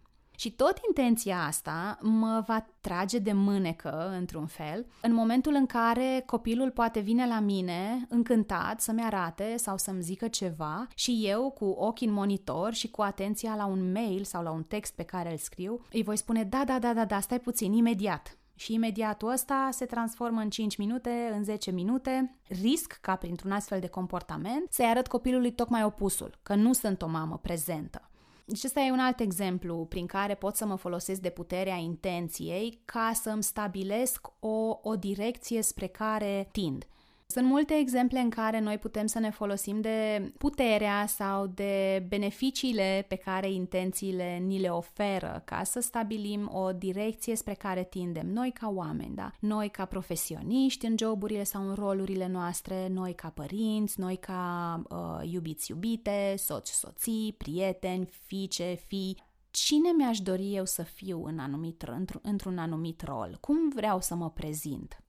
Și 0.41 0.51
tot 0.51 0.79
intenția 0.87 1.43
asta 1.45 1.97
mă 2.01 2.43
va 2.47 2.65
trage 2.79 3.17
de 3.17 3.31
mânecă, 3.33 4.13
într-un 4.17 4.45
fel, 4.45 4.85
în 5.01 5.13
momentul 5.13 5.53
în 5.53 5.65
care 5.65 6.23
copilul 6.25 6.71
poate 6.71 6.99
vine 6.99 7.27
la 7.27 7.39
mine 7.39 8.05
încântat 8.09 8.81
să-mi 8.81 9.01
arate 9.01 9.57
sau 9.57 9.77
să-mi 9.77 10.01
zică 10.01 10.27
ceva 10.27 10.87
și 10.95 11.21
eu, 11.23 11.49
cu 11.49 11.65
ochii 11.65 12.07
în 12.07 12.13
monitor 12.13 12.73
și 12.73 12.89
cu 12.89 13.01
atenția 13.01 13.55
la 13.55 13.65
un 13.65 13.91
mail 13.91 14.23
sau 14.23 14.43
la 14.43 14.51
un 14.51 14.63
text 14.63 14.95
pe 14.95 15.03
care 15.03 15.31
îl 15.31 15.37
scriu, 15.37 15.85
îi 15.91 16.03
voi 16.03 16.17
spune 16.17 16.43
da, 16.43 16.63
da, 16.65 16.79
da, 16.79 16.93
da, 16.93 17.05
da, 17.05 17.19
stai 17.19 17.39
puțin, 17.39 17.73
imediat, 17.73 18.37
și 18.61 18.73
imediatul 18.73 19.31
ăsta 19.31 19.69
se 19.71 19.85
transformă 19.85 20.39
în 20.41 20.49
5 20.49 20.77
minute, 20.77 21.31
în 21.33 21.43
10 21.43 21.71
minute. 21.71 22.35
Risc 22.47 22.97
ca 23.01 23.15
printr-un 23.15 23.51
astfel 23.51 23.79
de 23.79 23.87
comportament 23.87 24.67
să-i 24.69 24.85
arăt 24.85 25.07
copilului 25.07 25.51
tocmai 25.51 25.83
opusul, 25.83 26.39
că 26.43 26.55
nu 26.55 26.73
sunt 26.73 27.01
o 27.01 27.07
mamă 27.07 27.37
prezentă. 27.37 28.09
Deci 28.45 28.63
ăsta 28.63 28.79
e 28.79 28.91
un 28.91 28.99
alt 28.99 29.19
exemplu 29.19 29.85
prin 29.89 30.05
care 30.05 30.35
pot 30.35 30.55
să 30.55 30.65
mă 30.65 30.75
folosesc 30.75 31.21
de 31.21 31.29
puterea 31.29 31.75
intenției 31.75 32.81
ca 32.85 33.11
să 33.13 33.29
îmi 33.29 33.43
stabilesc 33.43 34.27
o, 34.39 34.79
o 34.81 34.95
direcție 34.95 35.61
spre 35.61 35.87
care 35.87 36.49
tind. 36.51 36.87
Sunt 37.31 37.45
multe 37.45 37.73
exemple 37.73 38.19
în 38.19 38.29
care 38.29 38.59
noi 38.59 38.77
putem 38.77 39.05
să 39.05 39.19
ne 39.19 39.29
folosim 39.29 39.81
de 39.81 40.31
puterea 40.37 41.05
sau 41.07 41.47
de 41.47 42.05
beneficiile 42.07 43.05
pe 43.07 43.15
care 43.15 43.51
intențiile 43.51 44.37
ni 44.37 44.59
le 44.59 44.69
oferă 44.69 45.41
ca 45.45 45.63
să 45.63 45.79
stabilim 45.79 46.51
o 46.53 46.71
direcție 46.71 47.35
spre 47.35 47.53
care 47.53 47.83
tindem 47.83 48.27
noi 48.27 48.51
ca 48.51 48.69
oameni, 48.69 49.15
da? 49.15 49.31
Noi 49.39 49.69
ca 49.69 49.85
profesioniști 49.85 50.85
în 50.85 50.95
joburile 50.97 51.43
sau 51.43 51.67
în 51.67 51.73
rolurile 51.73 52.27
noastre, 52.27 52.87
noi 52.87 53.13
ca 53.13 53.29
părinți, 53.29 53.99
noi 53.99 54.17
ca 54.17 54.81
uh, 54.89 55.31
iubiți-iubite, 55.31 56.33
soți-soții, 56.37 57.35
prieteni, 57.37 58.09
fiice, 58.25 58.79
fii, 58.87 59.17
cine 59.51 59.91
mi-aș 59.97 60.19
dori 60.19 60.55
eu 60.55 60.65
să 60.65 60.83
fiu 60.83 61.25
în 61.25 61.39
anumit, 61.39 61.85
într-un 62.21 62.57
anumit 62.57 63.01
rol? 63.01 63.37
Cum 63.39 63.69
vreau 63.69 64.01
să 64.01 64.15
mă 64.15 64.29
prezint? 64.29 65.03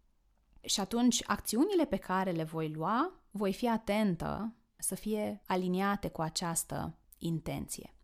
Și 0.65 0.81
atunci, 0.81 1.23
acțiunile 1.27 1.85
pe 1.85 1.97
care 1.97 2.31
le 2.31 2.45
voi 2.45 2.69
lua, 2.69 3.13
voi 3.31 3.53
fi 3.53 3.69
atentă 3.69 4.55
să 4.77 4.95
fie 4.95 5.43
aliniate 5.47 6.09
cu 6.09 6.21
această 6.21 6.99
intenție. 7.19 7.95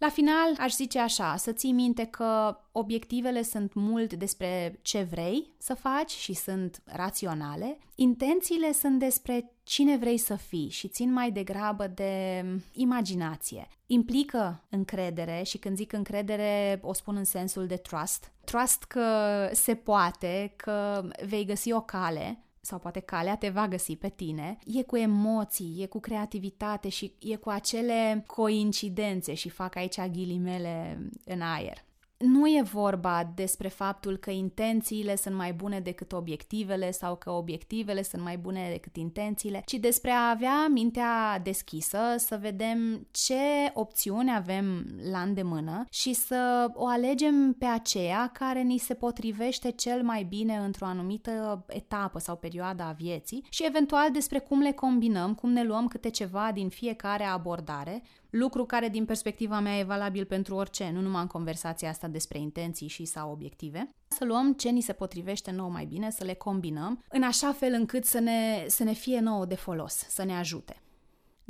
La 0.00 0.08
final, 0.08 0.54
aș 0.58 0.74
zice 0.74 0.98
așa, 0.98 1.36
să 1.36 1.52
ții 1.52 1.72
minte 1.72 2.04
că 2.04 2.58
obiectivele 2.72 3.42
sunt 3.42 3.74
mult 3.74 4.12
despre 4.14 4.78
ce 4.82 5.02
vrei 5.10 5.50
să 5.58 5.74
faci 5.74 6.10
și 6.10 6.32
sunt 6.32 6.82
raționale, 6.84 7.78
intențiile 7.94 8.72
sunt 8.72 8.98
despre 8.98 9.52
cine 9.62 9.96
vrei 9.96 10.18
să 10.18 10.34
fii 10.34 10.68
și 10.68 10.88
țin 10.88 11.12
mai 11.12 11.30
degrabă 11.30 11.86
de 11.86 12.44
imaginație. 12.72 13.68
Implică 13.86 14.64
încredere 14.68 15.42
și 15.44 15.58
când 15.58 15.76
zic 15.76 15.92
încredere 15.92 16.80
o 16.82 16.92
spun 16.92 17.16
în 17.16 17.24
sensul 17.24 17.66
de 17.66 17.76
trust. 17.76 18.32
Trust 18.44 18.82
că 18.82 19.04
se 19.52 19.74
poate, 19.74 20.52
că 20.56 21.08
vei 21.26 21.44
găsi 21.44 21.72
o 21.72 21.80
cale 21.80 22.44
sau 22.60 22.78
poate 22.78 23.00
calea 23.00 23.36
te 23.36 23.48
va 23.48 23.68
găsi 23.68 23.96
pe 23.96 24.08
tine, 24.08 24.58
e 24.66 24.82
cu 24.82 24.96
emoții, 24.96 25.82
e 25.82 25.86
cu 25.86 26.00
creativitate 26.00 26.88
și 26.88 27.14
e 27.18 27.36
cu 27.36 27.48
acele 27.48 28.24
coincidențe 28.26 29.34
și 29.34 29.48
fac 29.48 29.76
aici 29.76 30.00
ghilimele 30.00 31.08
în 31.24 31.40
aer 31.40 31.88
nu 32.20 32.46
e 32.46 32.62
vorba 32.62 33.32
despre 33.34 33.68
faptul 33.68 34.16
că 34.16 34.30
intențiile 34.30 35.16
sunt 35.16 35.34
mai 35.34 35.52
bune 35.52 35.80
decât 35.80 36.12
obiectivele 36.12 36.90
sau 36.90 37.16
că 37.16 37.30
obiectivele 37.30 38.02
sunt 38.02 38.22
mai 38.22 38.38
bune 38.38 38.68
decât 38.70 38.96
intențiile, 38.96 39.62
ci 39.66 39.72
despre 39.72 40.10
a 40.10 40.30
avea 40.30 40.66
mintea 40.70 41.40
deschisă, 41.42 41.98
să 42.16 42.38
vedem 42.40 43.06
ce 43.10 43.70
opțiuni 43.74 44.34
avem 44.34 44.86
la 45.10 45.20
îndemână 45.20 45.84
și 45.90 46.12
să 46.12 46.70
o 46.74 46.86
alegem 46.86 47.52
pe 47.58 47.64
aceea 47.64 48.30
care 48.32 48.60
ni 48.60 48.78
se 48.78 48.94
potrivește 48.94 49.70
cel 49.70 50.02
mai 50.02 50.22
bine 50.22 50.56
într-o 50.56 50.86
anumită 50.86 51.64
etapă 51.68 52.18
sau 52.18 52.36
perioadă 52.36 52.82
a 52.82 52.92
vieții 52.98 53.44
și 53.50 53.66
eventual 53.66 54.10
despre 54.12 54.38
cum 54.38 54.60
le 54.60 54.72
combinăm, 54.72 55.34
cum 55.34 55.50
ne 55.50 55.64
luăm 55.64 55.88
câte 55.88 56.10
ceva 56.10 56.50
din 56.54 56.68
fiecare 56.68 57.24
abordare, 57.24 58.02
lucru 58.30 58.64
care 58.64 58.88
din 58.88 59.04
perspectiva 59.04 59.60
mea 59.60 59.78
e 59.78 59.84
valabil 59.84 60.24
pentru 60.24 60.54
orice, 60.54 60.90
nu 60.92 61.00
numai 61.00 61.20
în 61.20 61.26
conversația 61.26 61.88
asta 61.88 62.08
despre 62.08 62.38
intenții 62.38 62.88
și 62.88 63.04
sau 63.04 63.30
obiective, 63.30 63.94
să 64.08 64.24
luăm 64.24 64.52
ce 64.52 64.68
ni 64.68 64.80
se 64.80 64.92
potrivește 64.92 65.50
nou 65.50 65.70
mai 65.70 65.84
bine, 65.84 66.10
să 66.10 66.24
le 66.24 66.34
combinăm, 66.34 67.04
în 67.08 67.22
așa 67.22 67.52
fel 67.52 67.72
încât 67.72 68.04
să 68.04 68.18
ne, 68.18 68.64
să 68.66 68.84
ne 68.84 68.92
fie 68.92 69.20
nouă 69.20 69.44
de 69.44 69.54
folos, 69.54 69.94
să 70.08 70.24
ne 70.24 70.36
ajute. 70.36 70.82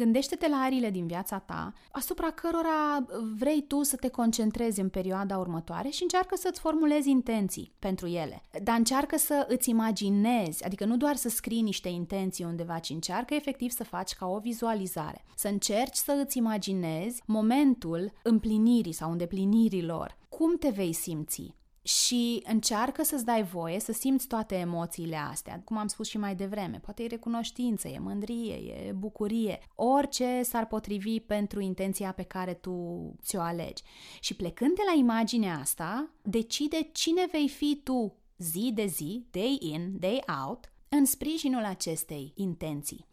Gândește-te 0.00 0.48
la 0.48 0.56
arile 0.56 0.90
din 0.90 1.06
viața 1.06 1.38
ta, 1.38 1.72
asupra 1.90 2.30
cărora 2.30 3.04
vrei 3.36 3.62
tu 3.62 3.82
să 3.82 3.96
te 3.96 4.08
concentrezi 4.08 4.80
în 4.80 4.88
perioada 4.88 5.38
următoare 5.38 5.88
și 5.88 6.02
încearcă 6.02 6.36
să-ți 6.36 6.60
formulezi 6.60 7.10
intenții 7.10 7.72
pentru 7.78 8.06
ele. 8.06 8.42
Dar 8.62 8.78
încearcă 8.78 9.18
să 9.18 9.46
îți 9.48 9.70
imaginezi, 9.70 10.64
adică 10.64 10.84
nu 10.84 10.96
doar 10.96 11.16
să 11.16 11.28
scrii 11.28 11.60
niște 11.60 11.88
intenții 11.88 12.44
undeva, 12.44 12.78
ci 12.78 12.90
încearcă 12.90 13.34
efectiv 13.34 13.70
să 13.70 13.84
faci 13.84 14.12
ca 14.12 14.26
o 14.26 14.38
vizualizare. 14.38 15.24
Să 15.36 15.48
încerci 15.48 15.96
să 15.96 16.22
îți 16.24 16.38
imaginezi 16.38 17.22
momentul 17.26 18.12
împlinirii 18.22 18.92
sau 18.92 19.10
îndeplinirilor. 19.10 20.16
Cum 20.28 20.56
te 20.56 20.68
vei 20.68 20.92
simți? 20.92 21.54
Și 21.82 22.42
încearcă 22.46 23.02
să-ți 23.02 23.24
dai 23.24 23.42
voie 23.42 23.80
să 23.80 23.92
simți 23.92 24.26
toate 24.26 24.54
emoțiile 24.54 25.16
astea, 25.16 25.62
cum 25.64 25.76
am 25.76 25.86
spus 25.86 26.08
și 26.08 26.18
mai 26.18 26.34
devreme. 26.34 26.78
Poate 26.78 27.02
e 27.02 27.06
recunoștință, 27.06 27.88
e 27.88 27.98
mândrie, 27.98 28.54
e 28.54 28.92
bucurie, 28.92 29.58
orice 29.74 30.42
s-ar 30.42 30.66
potrivi 30.66 31.20
pentru 31.20 31.60
intenția 31.60 32.12
pe 32.12 32.22
care 32.22 32.54
tu 32.54 32.98
ți-o 33.22 33.40
alegi. 33.40 33.82
Și 34.20 34.36
plecând 34.36 34.74
de 34.74 34.82
la 34.92 34.98
imaginea 34.98 35.58
asta, 35.58 36.10
decide 36.22 36.88
cine 36.92 37.28
vei 37.30 37.48
fi 37.48 37.80
tu 37.84 38.14
zi 38.38 38.70
de 38.74 38.86
zi, 38.86 39.26
day 39.30 39.58
in, 39.60 39.96
day 39.98 40.22
out, 40.46 40.72
în 40.88 41.04
sprijinul 41.04 41.64
acestei 41.64 42.32
intenții. 42.36 43.08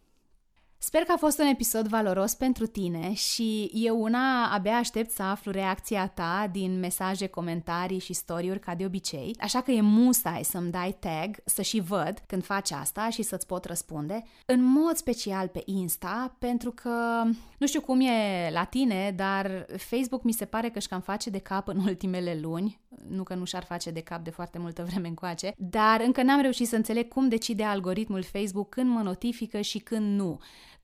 Sper 0.80 1.02
că 1.02 1.12
a 1.12 1.16
fost 1.16 1.38
un 1.38 1.46
episod 1.46 1.86
valoros 1.86 2.34
pentru 2.34 2.66
tine 2.66 3.12
și 3.12 3.70
eu 3.74 4.02
una 4.02 4.52
abia 4.52 4.76
aștept 4.76 5.10
să 5.10 5.22
aflu 5.22 5.50
reacția 5.50 6.06
ta 6.06 6.48
din 6.52 6.78
mesaje, 6.78 7.26
comentarii 7.26 7.98
și 7.98 8.12
storiuri 8.12 8.60
ca 8.60 8.74
de 8.74 8.84
obicei, 8.84 9.36
așa 9.40 9.60
că 9.60 9.70
e 9.70 9.80
musai 9.80 10.44
să-mi 10.44 10.70
dai 10.70 10.96
tag 11.00 11.36
să 11.44 11.62
și 11.62 11.80
văd 11.80 12.22
când 12.26 12.44
faci 12.44 12.70
asta 12.70 13.08
și 13.10 13.22
să-ți 13.22 13.46
pot 13.46 13.64
răspunde, 13.64 14.22
în 14.46 14.62
mod 14.62 14.96
special 14.96 15.48
pe 15.48 15.62
Insta, 15.64 16.36
pentru 16.38 16.70
că 16.70 17.22
nu 17.58 17.66
știu 17.66 17.80
cum 17.80 18.00
e 18.00 18.50
la 18.52 18.64
tine, 18.64 19.12
dar 19.16 19.66
Facebook 19.76 20.22
mi 20.22 20.32
se 20.32 20.44
pare 20.44 20.68
că 20.68 20.78
își 20.78 20.88
cam 20.88 21.00
face 21.00 21.30
de 21.30 21.38
cap 21.38 21.68
în 21.68 21.78
ultimele 21.88 22.38
luni, 22.42 22.80
nu 23.08 23.22
că 23.22 23.34
nu 23.34 23.44
și-ar 23.44 23.64
face 23.64 23.90
de 23.90 24.00
cap 24.00 24.24
de 24.24 24.30
foarte 24.30 24.58
multă 24.58 24.86
vreme 24.90 25.08
încoace, 25.08 25.52
dar 25.56 26.00
încă 26.00 26.22
n-am 26.22 26.40
reușit 26.40 26.68
să 26.68 26.76
înțeleg 26.76 27.08
cum 27.08 27.28
decide 27.28 27.64
algoritmul 27.64 28.22
Facebook 28.22 28.68
când 28.68 28.90
mă 28.90 29.00
notifică 29.00 29.60
și 29.60 29.78
când 29.78 30.18
nu 30.18 30.38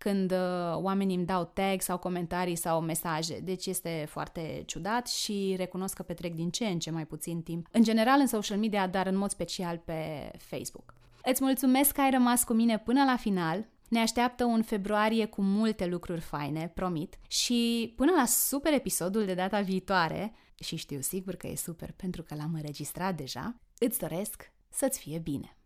când 0.05 0.31
uh, 0.31 0.39
oamenii 0.75 1.17
îmi 1.17 1.25
dau 1.25 1.51
tag 1.53 1.81
sau 1.81 1.99
comentarii 1.99 2.57
sau 2.57 2.81
mesaje. 2.81 3.39
Deci 3.39 3.67
este 3.67 4.07
foarte 4.09 4.63
ciudat 4.67 5.09
și 5.09 5.55
recunosc 5.57 5.95
că 5.95 6.03
petrec 6.03 6.35
din 6.35 6.51
ce 6.51 6.65
în 6.65 6.79
ce 6.79 6.91
mai 6.91 7.07
puțin 7.07 7.43
timp. 7.43 7.67
În 7.71 7.83
general 7.83 8.21
în 8.21 8.27
social 8.27 8.59
media, 8.59 8.87
dar 8.87 9.07
în 9.07 9.17
mod 9.17 9.31
special 9.31 9.79
pe 9.85 10.31
Facebook. 10.39 10.95
Îți 11.25 11.43
mulțumesc 11.43 11.93
că 11.93 12.01
ai 12.01 12.11
rămas 12.11 12.45
cu 12.45 12.53
mine 12.53 12.79
până 12.79 13.05
la 13.05 13.17
final. 13.17 13.67
Ne 13.89 14.01
așteaptă 14.01 14.45
un 14.45 14.63
februarie 14.63 15.27
cu 15.27 15.43
multe 15.43 15.87
lucruri 15.87 16.21
faine, 16.21 16.73
promit. 16.75 17.19
Și 17.29 17.93
până 17.97 18.13
la 18.17 18.25
super 18.27 18.73
episodul 18.73 19.25
de 19.25 19.35
data 19.35 19.61
viitoare, 19.61 20.35
și 20.61 20.77
știu 20.77 21.01
sigur 21.01 21.35
că 21.35 21.47
e 21.47 21.57
super 21.57 21.93
pentru 21.97 22.23
că 22.23 22.35
l-am 22.35 22.51
înregistrat 22.55 23.17
deja, 23.17 23.57
îți 23.79 23.99
doresc 23.99 24.53
să-ți 24.69 24.99
fie 24.99 25.19
bine. 25.19 25.57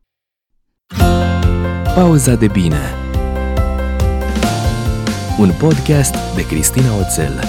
Pauza 1.94 2.34
de 2.34 2.46
bine 2.46 3.08
un 5.38 5.52
podcast 5.52 6.14
de 6.34 6.46
Cristina 6.46 6.96
Oțel. 6.96 7.40